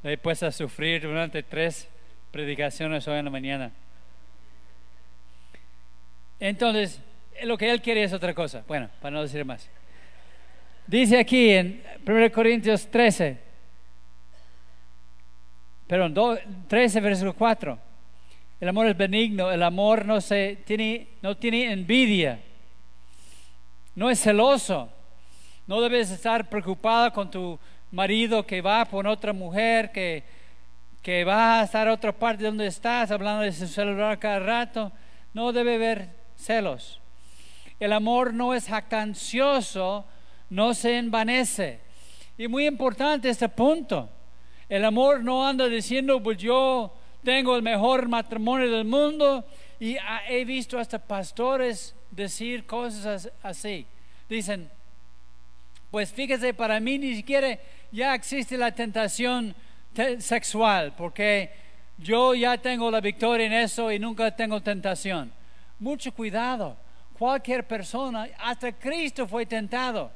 Le 0.03 0.13
he 0.13 0.17
puesto 0.17 0.47
a 0.47 0.51
sufrir 0.51 1.01
durante 1.01 1.43
tres 1.43 1.87
predicaciones 2.31 3.07
hoy 3.07 3.19
en 3.19 3.25
la 3.25 3.31
mañana. 3.31 3.71
Entonces, 6.39 7.01
lo 7.43 7.57
que 7.57 7.69
él 7.69 7.81
quiere 7.81 8.03
es 8.03 8.13
otra 8.13 8.33
cosa. 8.33 8.63
Bueno, 8.67 8.89
para 9.01 9.11
no 9.11 9.21
decir 9.21 9.43
más. 9.43 9.69
Dice 10.87 11.19
aquí 11.19 11.51
en 11.51 11.83
1 12.07 12.31
Corintios 12.31 12.89
13, 12.89 13.37
perdón, 15.85 16.39
13, 16.67 16.99
versículo 17.01 17.33
4. 17.33 17.79
El 18.59 18.69
amor 18.69 18.87
es 18.87 18.97
benigno, 18.97 19.51
el 19.51 19.63
amor 19.63 20.05
no, 20.05 20.19
se, 20.19 20.57
tiene, 20.65 21.07
no 21.21 21.37
tiene 21.37 21.71
envidia, 21.71 22.41
no 23.95 24.09
es 24.09 24.19
celoso, 24.19 24.89
no 25.67 25.79
debes 25.79 26.11
estar 26.11 26.49
preocupada 26.49 27.11
con 27.11 27.29
tu 27.29 27.57
marido 27.91 28.45
que 28.45 28.61
va 28.61 28.85
por 28.85 29.07
otra 29.07 29.33
mujer, 29.33 29.91
que, 29.91 30.23
que 31.01 31.23
va 31.23 31.61
a 31.61 31.63
estar 31.63 31.87
a 31.87 31.93
otra 31.93 32.11
parte 32.11 32.43
donde 32.43 32.67
estás, 32.67 33.11
hablando 33.11 33.43
de 33.43 33.51
su 33.51 33.67
celular 33.67 34.19
cada 34.19 34.39
rato. 34.39 34.91
No 35.33 35.51
debe 35.51 35.75
haber 35.75 36.09
celos. 36.35 36.99
El 37.79 37.93
amor 37.93 38.33
no 38.33 38.53
es 38.53 38.67
jactancioso, 38.67 40.05
no 40.49 40.73
se 40.73 40.97
envanece. 40.97 41.79
Y 42.37 42.47
muy 42.47 42.67
importante 42.67 43.29
este 43.29 43.49
punto. 43.49 44.09
El 44.67 44.85
amor 44.85 45.23
no 45.23 45.47
anda 45.47 45.67
diciendo, 45.67 46.21
pues 46.21 46.37
yo 46.37 46.93
tengo 47.23 47.55
el 47.55 47.61
mejor 47.61 48.07
matrimonio 48.07 48.71
del 48.71 48.85
mundo 48.85 49.45
y 49.79 49.97
he 50.27 50.45
visto 50.45 50.77
hasta 50.77 50.99
pastores 50.99 51.95
decir 52.11 52.65
cosas 52.65 53.31
así. 53.41 53.85
Dicen, 54.27 54.69
pues 55.91 56.11
fíjese, 56.11 56.53
para 56.53 56.79
mí 56.79 56.99
ni 56.99 57.15
siquiera 57.15 57.57
ya 57.91 58.13
existe 58.13 58.57
la 58.57 58.71
tentación 58.71 59.55
sexual, 60.19 60.93
porque 60.95 61.51
yo 61.97 62.35
ya 62.35 62.57
tengo 62.57 62.91
la 62.91 63.01
victoria 63.01 63.47
en 63.47 63.53
eso 63.53 63.91
y 63.91 63.97
nunca 63.97 64.35
tengo 64.35 64.61
tentación. 64.61 65.31
Mucho 65.79 66.13
cuidado. 66.13 66.77
Cualquier 67.17 67.67
persona, 67.67 68.27
hasta 68.37 68.71
Cristo 68.71 69.27
fue 69.27 69.45
tentado. 69.45 70.11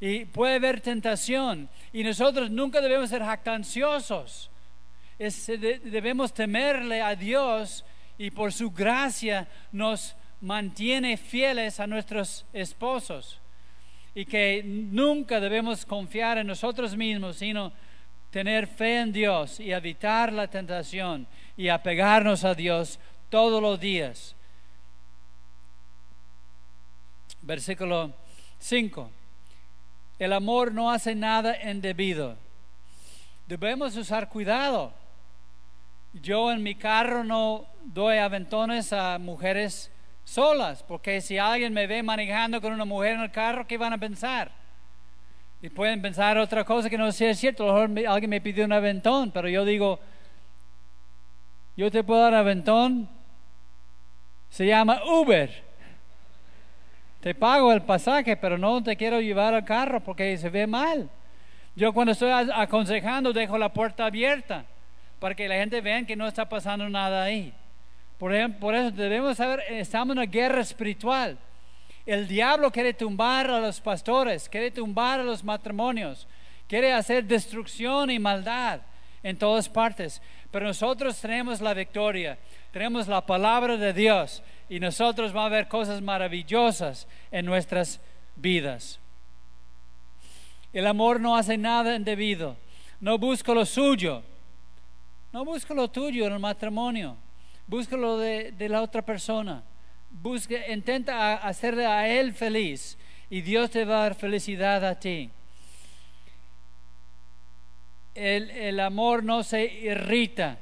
Y 0.00 0.24
puede 0.24 0.54
haber 0.54 0.80
tentación. 0.80 1.68
Y 1.92 2.02
nosotros 2.04 2.50
nunca 2.50 2.80
debemos 2.80 3.10
ser 3.10 3.22
jactanciosos. 3.22 4.50
debemos 5.18 6.32
temerle 6.32 7.02
a 7.02 7.14
Dios 7.14 7.84
y 8.16 8.30
por 8.30 8.52
su 8.52 8.70
gracia 8.70 9.48
nos 9.72 10.16
mantiene 10.40 11.16
fieles 11.16 11.80
a 11.80 11.86
nuestros 11.86 12.46
esposos 12.52 13.41
y 14.14 14.24
que 14.24 14.62
nunca 14.64 15.40
debemos 15.40 15.86
confiar 15.86 16.38
en 16.38 16.46
nosotros 16.46 16.96
mismos, 16.96 17.36
sino 17.36 17.72
tener 18.30 18.66
fe 18.66 19.00
en 19.00 19.12
Dios 19.12 19.60
y 19.60 19.72
evitar 19.72 20.32
la 20.32 20.48
tentación 20.48 21.26
y 21.56 21.68
apegarnos 21.68 22.44
a 22.44 22.54
Dios 22.54 22.98
todos 23.28 23.62
los 23.62 23.78
días. 23.78 24.34
Versículo 27.42 28.12
5. 28.58 29.10
El 30.18 30.32
amor 30.32 30.72
no 30.72 30.90
hace 30.90 31.14
nada 31.14 31.56
indebido. 31.68 32.36
Debemos 33.46 33.96
usar 33.96 34.28
cuidado. 34.28 34.92
Yo 36.12 36.52
en 36.52 36.62
mi 36.62 36.74
carro 36.74 37.24
no 37.24 37.66
doy 37.84 38.18
aventones 38.18 38.92
a 38.92 39.18
mujeres 39.18 39.90
solas, 40.24 40.82
porque 40.82 41.20
si 41.20 41.38
alguien 41.38 41.72
me 41.72 41.86
ve 41.86 42.02
manejando 42.02 42.60
con 42.60 42.72
una 42.72 42.84
mujer 42.84 43.14
en 43.14 43.20
el 43.20 43.30
carro, 43.30 43.66
¿qué 43.66 43.76
van 43.76 43.92
a 43.92 43.98
pensar? 43.98 44.50
Y 45.60 45.68
pueden 45.68 46.02
pensar 46.02 46.38
otra 46.38 46.64
cosa 46.64 46.90
que 46.90 46.98
no 46.98 47.12
sea 47.12 47.34
cierto. 47.34 47.64
A 47.64 47.82
lo 47.82 47.88
mejor 47.88 48.12
alguien 48.12 48.30
me 48.30 48.40
pidió 48.40 48.64
un 48.64 48.72
aventón, 48.72 49.30
pero 49.30 49.48
yo 49.48 49.64
digo, 49.64 50.00
yo 51.76 51.90
te 51.90 52.02
puedo 52.02 52.20
dar 52.20 52.34
aventón. 52.34 53.08
Se 54.50 54.66
llama 54.66 55.00
Uber. 55.04 55.62
Te 57.20 57.34
pago 57.34 57.72
el 57.72 57.82
pasaje, 57.82 58.36
pero 58.36 58.58
no 58.58 58.82
te 58.82 58.96
quiero 58.96 59.20
llevar 59.20 59.54
al 59.54 59.64
carro 59.64 60.00
porque 60.00 60.36
se 60.36 60.50
ve 60.50 60.66
mal. 60.66 61.08
Yo 61.76 61.92
cuando 61.92 62.12
estoy 62.12 62.32
aconsejando 62.52 63.32
dejo 63.32 63.56
la 63.56 63.72
puerta 63.72 64.06
abierta 64.06 64.64
para 65.20 65.34
que 65.36 65.48
la 65.48 65.54
gente 65.54 65.80
vea 65.80 66.04
que 66.04 66.16
no 66.16 66.26
está 66.26 66.48
pasando 66.48 66.88
nada 66.88 67.22
ahí. 67.22 67.54
Por, 68.22 68.32
eso 68.32 68.92
debemos 68.92 69.36
saber, 69.36 69.64
estamos 69.68 70.14
en 70.14 70.18
una 70.20 70.30
guerra 70.30 70.60
espiritual. 70.60 71.36
El 72.06 72.28
diablo 72.28 72.70
quiere 72.70 72.94
tumbar 72.94 73.50
a 73.50 73.58
los 73.58 73.80
pastores, 73.80 74.48
quiere 74.48 74.70
tumbar 74.70 75.18
a 75.18 75.24
los 75.24 75.42
matrimonios, 75.42 76.28
quiere 76.68 76.92
hacer 76.92 77.24
destrucción 77.24 78.12
y 78.12 78.20
maldad 78.20 78.80
en 79.24 79.36
todas 79.36 79.68
partes. 79.68 80.22
Pero 80.52 80.66
nosotros 80.66 81.20
tenemos 81.20 81.60
la 81.60 81.74
victoria, 81.74 82.38
tenemos 82.70 83.08
la 83.08 83.26
palabra 83.26 83.76
de 83.76 83.92
Dios 83.92 84.40
y 84.68 84.78
nosotros 84.78 85.32
vamos 85.32 85.50
a 85.50 85.56
ver 85.56 85.66
cosas 85.66 86.00
maravillosas 86.00 87.08
en 87.32 87.44
nuestras 87.44 88.00
vidas. 88.36 89.00
El 90.72 90.86
amor 90.86 91.18
no 91.18 91.36
hace 91.36 91.58
nada 91.58 91.96
indebido, 91.96 92.56
no 93.00 93.18
busca 93.18 93.52
lo 93.52 93.66
suyo, 93.66 94.22
no 95.32 95.44
busca 95.44 95.74
lo 95.74 95.88
tuyo 95.88 96.24
en 96.28 96.34
el 96.34 96.38
matrimonio 96.38 97.16
búscalo 97.72 98.18
de, 98.18 98.52
de 98.52 98.68
la 98.68 98.82
otra 98.82 99.00
persona. 99.00 99.64
Busca, 100.10 100.68
intenta 100.68 101.36
hacerle 101.36 101.86
a 101.86 102.06
él 102.06 102.34
feliz 102.34 102.98
y 103.30 103.40
Dios 103.40 103.70
te 103.70 103.86
va 103.86 103.96
a 103.96 104.02
dar 104.02 104.14
felicidad 104.14 104.84
a 104.84 105.00
ti. 105.00 105.30
El, 108.14 108.50
el 108.50 108.78
amor 108.78 109.24
no 109.24 109.42
se 109.42 109.64
irrita. 109.64 110.58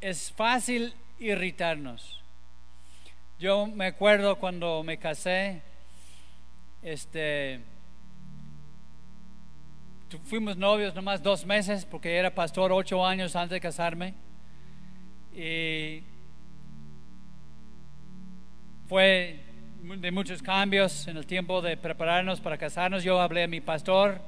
Es 0.00 0.32
fácil 0.32 0.94
irritarnos. 1.18 2.22
Yo 3.38 3.66
me 3.66 3.84
acuerdo 3.84 4.36
cuando 4.36 4.82
me 4.82 4.96
casé, 4.96 5.60
este, 6.80 7.60
fuimos 10.18 10.56
novios 10.56 10.94
nomás 10.94 11.22
dos 11.22 11.44
meses 11.44 11.84
porque 11.84 12.16
era 12.16 12.34
pastor 12.34 12.72
ocho 12.72 13.04
años 13.04 13.36
antes 13.36 13.50
de 13.50 13.60
casarme. 13.60 14.14
Y 15.34 16.02
fue 18.88 19.40
de 19.82 20.10
muchos 20.10 20.42
cambios 20.42 21.06
en 21.08 21.16
el 21.16 21.26
tiempo 21.26 21.62
de 21.62 21.76
prepararnos 21.76 22.40
para 22.40 22.58
casarnos. 22.58 23.04
Yo 23.04 23.20
hablé 23.20 23.44
a 23.44 23.48
mi 23.48 23.60
pastor 23.60 24.20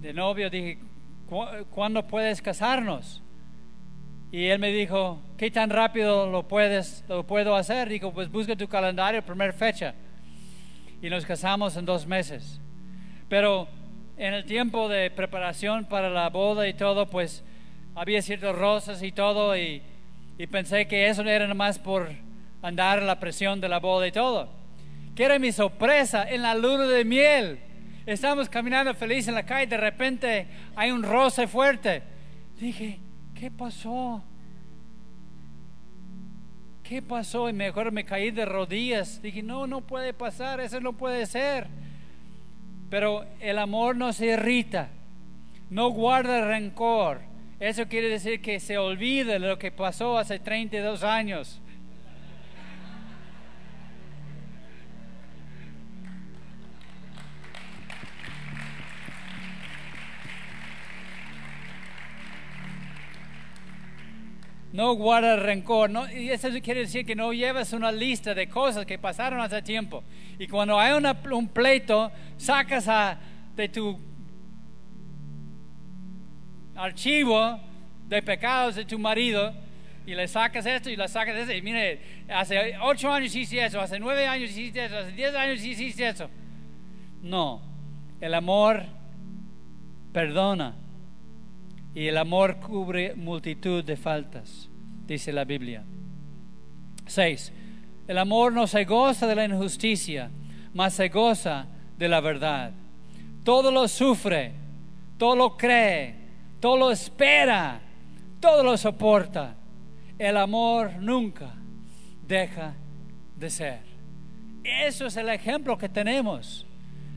de 0.00 0.12
novio, 0.12 0.48
dije, 0.48 0.78
¿cuándo 1.70 2.06
puedes 2.06 2.40
casarnos? 2.40 3.22
Y 4.30 4.46
él 4.46 4.58
me 4.58 4.72
dijo, 4.72 5.20
¿qué 5.36 5.50
tan 5.50 5.70
rápido 5.70 6.30
lo 6.30 6.46
puedes, 6.46 7.04
lo 7.08 7.26
puedo 7.26 7.54
hacer? 7.56 7.88
Dijo, 7.88 8.12
pues 8.12 8.30
busca 8.30 8.56
tu 8.56 8.68
calendario, 8.68 9.22
primera 9.22 9.52
fecha. 9.52 9.94
Y 11.00 11.10
nos 11.10 11.24
casamos 11.24 11.76
en 11.76 11.84
dos 11.84 12.06
meses. 12.06 12.60
Pero 13.28 13.68
en 14.16 14.32
el 14.32 14.44
tiempo 14.44 14.88
de 14.88 15.10
preparación 15.10 15.84
para 15.84 16.08
la 16.08 16.30
boda 16.30 16.66
y 16.66 16.74
todo, 16.74 17.06
pues 17.06 17.44
había 17.94 18.22
ciertas 18.22 18.54
rosas 18.54 19.02
y 19.02 19.12
todo, 19.12 19.56
y, 19.56 19.82
pensé 20.50 20.86
que 20.86 21.08
eso 21.08 21.22
era 21.22 21.52
más 21.54 21.78
por 21.78 22.10
andar 22.62 23.02
la 23.02 23.20
presión 23.20 23.60
de 23.60 23.68
la 23.68 23.78
boda 23.78 24.06
y 24.06 24.12
todo. 24.12 24.48
Que 25.14 25.24
era 25.24 25.38
mi 25.38 25.52
sorpresa 25.52 26.28
en 26.28 26.42
la 26.42 26.54
luna 26.54 26.84
de 26.84 27.04
miel. 27.04 27.58
Estamos 28.04 28.48
caminando 28.48 28.94
feliz 28.94 29.28
en 29.28 29.34
la 29.34 29.44
calle, 29.44 29.66
de 29.66 29.76
repente 29.76 30.46
hay 30.74 30.90
un 30.90 31.02
roce 31.02 31.46
fuerte. 31.46 32.02
Dije, 32.58 33.00
¿qué 33.34 33.50
pasó? 33.50 34.22
¿Qué 36.82 37.02
pasó? 37.02 37.48
Y 37.48 37.52
mejor 37.52 37.90
me 37.92 38.04
caí 38.04 38.30
de 38.30 38.44
rodillas. 38.44 39.20
Dije, 39.20 39.42
no, 39.42 39.66
no 39.66 39.80
puede 39.80 40.12
pasar, 40.12 40.60
eso 40.60 40.80
no 40.80 40.92
puede 40.92 41.26
ser. 41.26 41.66
Pero 42.90 43.24
el 43.40 43.58
amor 43.58 43.96
no 43.96 44.12
se 44.12 44.26
irrita, 44.26 44.88
no 45.70 45.90
guarda 45.90 46.46
rencor. 46.46 47.20
Eso 47.58 47.86
quiere 47.88 48.08
decir 48.08 48.40
que 48.40 48.60
se 48.60 48.78
olvida 48.78 49.34
de 49.34 49.38
lo 49.38 49.58
que 49.58 49.72
pasó 49.72 50.18
hace 50.18 50.38
32 50.38 51.02
años. 51.02 51.60
No 64.76 64.92
guarda 64.92 65.36
rencor. 65.36 65.88
No, 65.88 66.06
y 66.12 66.28
eso 66.28 66.48
quiere 66.62 66.80
decir 66.80 67.06
que 67.06 67.16
no 67.16 67.32
llevas 67.32 67.72
una 67.72 67.90
lista 67.90 68.34
de 68.34 68.46
cosas 68.46 68.84
que 68.84 68.98
pasaron 68.98 69.40
hace 69.40 69.62
tiempo. 69.62 70.04
Y 70.38 70.46
cuando 70.46 70.78
hay 70.78 70.92
un 70.92 71.48
pleito, 71.48 72.12
sacas 72.36 72.86
de 73.56 73.68
tu 73.70 73.98
archivo 76.74 77.58
de 78.06 78.22
pecados 78.22 78.74
de 78.74 78.84
tu 78.84 78.98
marido 78.98 79.54
y 80.06 80.14
le 80.14 80.28
sacas 80.28 80.66
esto 80.66 80.90
y 80.90 80.96
le 80.96 81.08
sacas 81.08 81.36
esto. 81.36 81.54
Y 81.54 81.62
mire, 81.62 82.26
hace 82.28 82.76
ocho 82.82 83.10
años 83.10 83.34
hiciste 83.34 83.64
eso, 83.64 83.80
hace 83.80 83.98
nueve 83.98 84.26
años 84.26 84.50
hiciste 84.50 84.84
eso, 84.84 84.98
hace 84.98 85.12
diez 85.12 85.34
años 85.34 85.64
hiciste 85.64 86.06
eso. 86.06 86.28
No, 87.22 87.62
el 88.20 88.34
amor 88.34 88.84
perdona 90.12 90.74
y 91.96 92.08
el 92.08 92.18
amor 92.18 92.56
cubre 92.56 93.14
multitud 93.14 93.82
de 93.82 93.96
faltas, 93.96 94.68
dice 95.06 95.32
la 95.32 95.44
Biblia. 95.44 95.82
6. 97.06 97.52
El 98.06 98.18
amor 98.18 98.52
no 98.52 98.66
se 98.66 98.84
goza 98.84 99.26
de 99.26 99.34
la 99.34 99.46
injusticia, 99.46 100.30
mas 100.74 100.92
se 100.92 101.08
goza 101.08 101.66
de 101.96 102.06
la 102.06 102.20
verdad. 102.20 102.72
Todo 103.44 103.70
lo 103.70 103.88
sufre, 103.88 104.52
todo 105.16 105.36
lo 105.36 105.56
cree, 105.56 106.14
todo 106.60 106.76
lo 106.76 106.90
espera, 106.90 107.80
todo 108.40 108.62
lo 108.62 108.76
soporta. 108.76 109.54
El 110.18 110.36
amor 110.36 110.96
nunca 111.00 111.54
deja 112.28 112.74
de 113.38 113.48
ser. 113.48 113.80
Eso 114.62 115.06
es 115.06 115.16
el 115.16 115.30
ejemplo 115.30 115.78
que 115.78 115.88
tenemos 115.88 116.66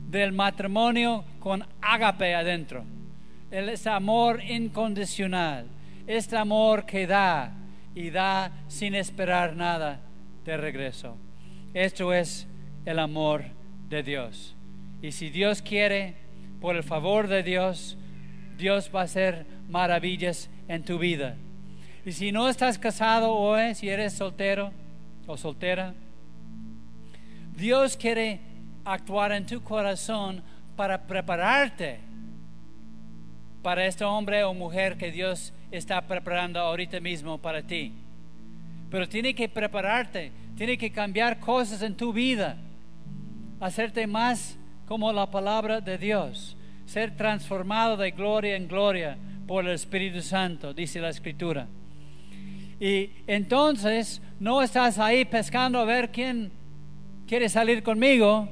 del 0.08 0.32
matrimonio 0.32 1.22
con 1.38 1.66
ágape 1.82 2.34
adentro 2.34 2.82
es 3.50 3.86
amor 3.86 4.42
incondicional, 4.42 5.66
este 6.06 6.36
amor 6.36 6.86
que 6.86 7.06
da 7.06 7.52
y 7.94 8.10
da 8.10 8.52
sin 8.68 8.94
esperar 8.94 9.56
nada 9.56 10.00
de 10.44 10.56
regreso. 10.56 11.16
Esto 11.74 12.12
es 12.12 12.46
el 12.84 12.98
amor 12.98 13.44
de 13.88 14.02
Dios. 14.02 14.54
Y 15.02 15.12
si 15.12 15.30
Dios 15.30 15.62
quiere, 15.62 16.14
por 16.60 16.76
el 16.76 16.82
favor 16.82 17.26
de 17.26 17.42
Dios, 17.42 17.96
Dios 18.56 18.90
va 18.94 19.00
a 19.00 19.04
hacer 19.04 19.46
maravillas 19.68 20.50
en 20.68 20.84
tu 20.84 20.98
vida. 20.98 21.36
Y 22.04 22.12
si 22.12 22.32
no 22.32 22.48
estás 22.48 22.78
casado 22.78 23.32
hoy, 23.32 23.74
si 23.74 23.88
eres 23.88 24.12
soltero 24.12 24.72
o 25.26 25.36
soltera, 25.36 25.94
Dios 27.56 27.96
quiere 27.96 28.40
actuar 28.84 29.32
en 29.32 29.46
tu 29.46 29.62
corazón 29.62 30.42
para 30.76 31.06
prepararte 31.06 32.09
para 33.62 33.86
este 33.86 34.04
hombre 34.04 34.44
o 34.44 34.54
mujer 34.54 34.96
que 34.96 35.12
Dios 35.12 35.52
está 35.70 36.00
preparando 36.06 36.60
ahorita 36.60 37.00
mismo 37.00 37.38
para 37.38 37.62
ti. 37.62 37.92
Pero 38.90 39.08
tiene 39.08 39.34
que 39.34 39.48
prepararte, 39.48 40.32
tiene 40.56 40.76
que 40.76 40.90
cambiar 40.90 41.38
cosas 41.38 41.82
en 41.82 41.94
tu 41.94 42.12
vida, 42.12 42.56
hacerte 43.60 44.06
más 44.06 44.58
como 44.86 45.12
la 45.12 45.30
palabra 45.30 45.80
de 45.80 45.98
Dios, 45.98 46.56
ser 46.86 47.16
transformado 47.16 47.96
de 47.96 48.10
gloria 48.10 48.56
en 48.56 48.66
gloria 48.66 49.16
por 49.46 49.64
el 49.64 49.72
Espíritu 49.72 50.22
Santo, 50.22 50.74
dice 50.74 51.00
la 51.00 51.10
Escritura. 51.10 51.68
Y 52.80 53.10
entonces 53.26 54.22
no 54.40 54.62
estás 54.62 54.98
ahí 54.98 55.24
pescando 55.24 55.78
a 55.78 55.84
ver 55.84 56.10
quién 56.10 56.50
quiere 57.28 57.48
salir 57.48 57.82
conmigo, 57.82 58.48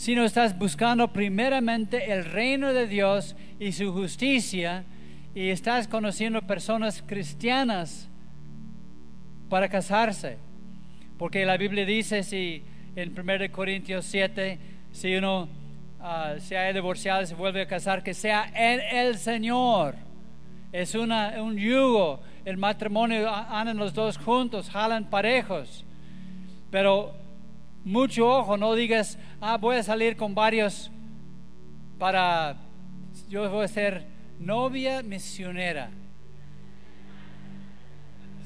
sino 0.00 0.24
estás 0.24 0.58
buscando 0.58 1.08
primeramente 1.08 2.10
el 2.10 2.24
reino 2.24 2.72
de 2.72 2.86
Dios 2.86 3.36
y 3.58 3.72
su 3.72 3.92
justicia 3.92 4.86
y 5.34 5.50
estás 5.50 5.88
conociendo 5.88 6.40
personas 6.40 7.04
cristianas 7.06 8.08
para 9.50 9.68
casarse. 9.68 10.38
Porque 11.18 11.44
la 11.44 11.58
Biblia 11.58 11.84
dice 11.84 12.22
si 12.22 12.62
en 12.96 13.10
1 13.10 13.52
Corintios 13.52 14.06
7, 14.06 14.58
si 14.90 15.16
uno 15.16 15.50
ah, 16.00 16.36
se 16.38 16.56
ha 16.56 16.72
divorciado 16.72 17.20
y 17.20 17.26
se 17.26 17.34
vuelve 17.34 17.60
a 17.60 17.66
casar, 17.66 18.02
que 18.02 18.14
sea 18.14 18.50
en 18.54 18.80
el 18.80 19.18
Señor. 19.18 19.96
Es 20.72 20.94
una, 20.94 21.42
un 21.42 21.58
yugo. 21.58 22.22
El 22.46 22.56
matrimonio 22.56 23.28
andan 23.28 23.76
los 23.76 23.92
dos 23.92 24.16
juntos, 24.16 24.70
jalan 24.70 25.10
parejos. 25.10 25.84
Pero 26.70 27.19
mucho 27.84 28.28
ojo, 28.28 28.56
no 28.56 28.74
digas, 28.74 29.18
ah, 29.40 29.56
voy 29.56 29.76
a 29.76 29.82
salir 29.82 30.16
con 30.16 30.34
varios 30.34 30.90
para, 31.98 32.56
yo 33.28 33.48
voy 33.50 33.64
a 33.64 33.68
ser 33.68 34.04
novia 34.38 35.02
misionera. 35.02 35.90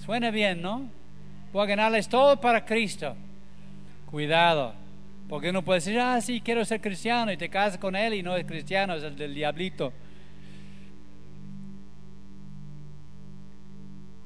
Suena 0.05 0.31
bien, 0.31 0.61
¿no? 0.61 0.89
Voy 1.53 1.63
a 1.63 1.67
ganarles 1.67 2.09
todo 2.09 2.41
para 2.41 2.65
Cristo. 2.65 3.17
Cuidado, 4.11 4.75
porque 5.29 5.51
uno 5.51 5.63
puede 5.63 5.79
decir, 5.79 5.99
ah, 5.99 6.21
sí, 6.21 6.41
quiero 6.41 6.65
ser 6.65 6.81
cristiano 6.81 7.33
y 7.33 7.37
te 7.37 7.49
casas 7.49 7.79
con 7.79 7.97
él 7.97 8.15
y 8.15 8.23
no 8.23 8.37
es 8.37 8.45
cristiano, 8.45 8.95
es 8.95 9.03
el 9.03 9.17
del 9.17 9.35
diablito. 9.35 9.93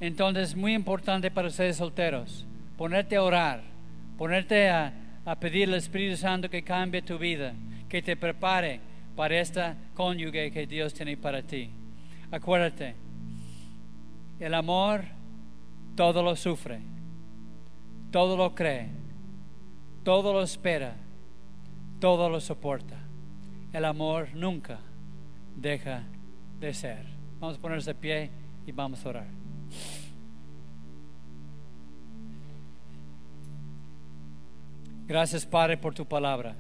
Entonces, 0.01 0.55
muy 0.55 0.75
importante 0.75 1.31
para 1.31 1.49
ustedes 1.49 1.77
solteros, 1.77 2.47
ponerte 2.77 3.17
a 3.17 3.23
orar 3.23 3.78
ponerte 4.19 4.69
a, 4.69 4.93
pedir 5.39 5.69
al 5.69 5.75
Espíritu 5.75 6.17
Santo 6.17 6.51
que 6.51 6.63
cambie 6.63 7.03
tu 7.03 7.17
vida, 7.19 7.55
que 7.89 8.03
te 8.03 8.17
prepare 8.17 8.81
para 9.15 9.39
esta 9.39 9.77
cónyuge 9.95 10.51
que 10.51 10.67
Dios 10.67 10.93
tiene 10.93 11.17
para 11.17 11.43
ti. 11.43 11.71
Acuérdate, 12.31 12.95
el 14.41 14.55
amor 14.55 15.05
todo 15.95 16.23
lo 16.23 16.35
sufre, 16.35 16.81
todo 18.11 18.37
lo 18.37 18.55
cree, 18.55 18.89
todo 20.03 20.33
lo 20.33 20.43
espera, 20.43 20.97
todo 22.01 22.29
lo 22.29 22.41
soporta. 22.41 22.97
El 23.73 23.85
amor 23.85 24.29
nunca 24.35 24.81
deja 25.55 26.03
de 26.59 26.75
ser. 26.75 27.07
Vamos 27.39 27.59
a 27.59 27.61
ponerse 27.61 27.91
de 27.93 28.01
pie 28.01 28.31
y 28.67 28.73
vamos 28.73 29.05
a 29.05 29.09
orar. 29.11 29.48
Gracias 35.09 35.47
Padre 35.47 35.79
por 35.79 35.95
tu 35.95 36.05
palabra. 36.05 36.55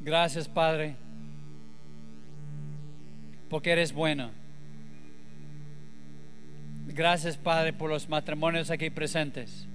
Gracias 0.00 0.48
Padre 0.48 0.96
porque 3.48 3.70
eres 3.70 3.92
bueno. 3.92 4.32
Gracias 6.88 7.36
Padre 7.36 7.72
por 7.72 7.88
los 7.88 8.08
matrimonios 8.08 8.68
aquí 8.72 8.90
presentes. 8.90 9.68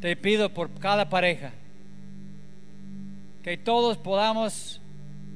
Te 0.00 0.16
pido 0.16 0.52
por 0.52 0.68
cada 0.80 1.08
pareja 1.08 1.52
que 3.44 3.56
todos 3.56 3.96
podamos 3.96 4.80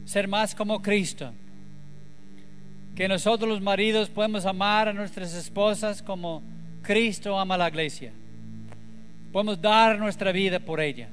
ser 0.04 0.26
más 0.26 0.52
como 0.56 0.82
Cristo. 0.82 1.32
Que 2.96 3.06
nosotros 3.06 3.48
los 3.48 3.60
maridos 3.60 4.08
podemos 4.08 4.46
amar 4.46 4.88
a 4.88 4.92
nuestras 4.92 5.32
esposas 5.32 6.02
como 6.02 6.42
Cristo 6.82 7.38
ama 7.38 7.54
a 7.54 7.58
la 7.58 7.68
iglesia. 7.68 8.12
Podemos 9.34 9.60
dar 9.60 9.98
nuestra 9.98 10.30
vida 10.30 10.60
por 10.60 10.78
ella. 10.78 11.08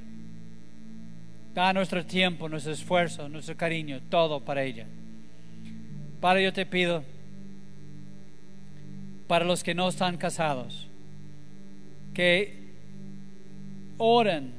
Dar 1.52 1.74
nuestro 1.74 2.06
tiempo, 2.06 2.48
nuestro 2.48 2.72
esfuerzo, 2.72 3.28
nuestro 3.28 3.56
cariño, 3.56 4.00
todo 4.08 4.38
para 4.38 4.62
ella. 4.62 4.86
Padre, 6.20 6.44
yo 6.44 6.52
te 6.52 6.64
pido, 6.64 7.02
para 9.26 9.44
los 9.44 9.64
que 9.64 9.74
no 9.74 9.88
están 9.88 10.18
casados, 10.18 10.86
que 12.14 12.58
oren, 13.98 14.52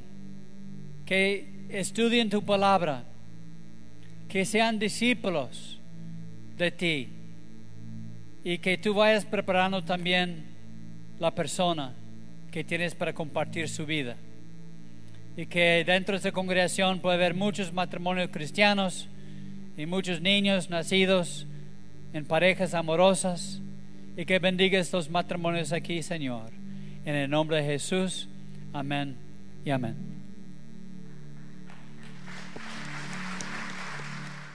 que 1.06 1.48
estudien 1.70 2.28
tu 2.28 2.42
palabra, 2.42 3.04
que 4.28 4.44
sean 4.44 4.78
discípulos 4.78 5.80
de 6.58 6.70
ti 6.70 7.08
y 8.44 8.58
que 8.58 8.76
tú 8.76 8.92
vayas 8.92 9.24
preparando 9.24 9.82
también 9.82 10.44
la 11.18 11.34
persona 11.34 11.94
que 12.54 12.62
tienes 12.62 12.94
para 12.94 13.12
compartir 13.12 13.68
su 13.68 13.84
vida. 13.84 14.14
y 15.36 15.46
que 15.46 15.82
dentro 15.84 16.12
de 16.12 16.18
esta 16.18 16.30
congregación 16.30 17.00
puede 17.00 17.16
haber 17.16 17.34
muchos 17.34 17.72
matrimonios 17.72 18.30
cristianos 18.30 19.08
y 19.76 19.86
muchos 19.86 20.20
niños 20.20 20.70
nacidos 20.70 21.48
en 22.12 22.24
parejas 22.24 22.72
amorosas 22.72 23.60
y 24.16 24.24
que 24.24 24.38
bendiga 24.38 24.78
estos 24.78 25.10
matrimonios 25.10 25.72
aquí, 25.72 26.04
Señor. 26.04 26.52
En 27.04 27.16
el 27.16 27.28
nombre 27.28 27.56
de 27.56 27.64
Jesús, 27.64 28.28
amén 28.72 29.16
y 29.64 29.70
amén. 29.70 30.23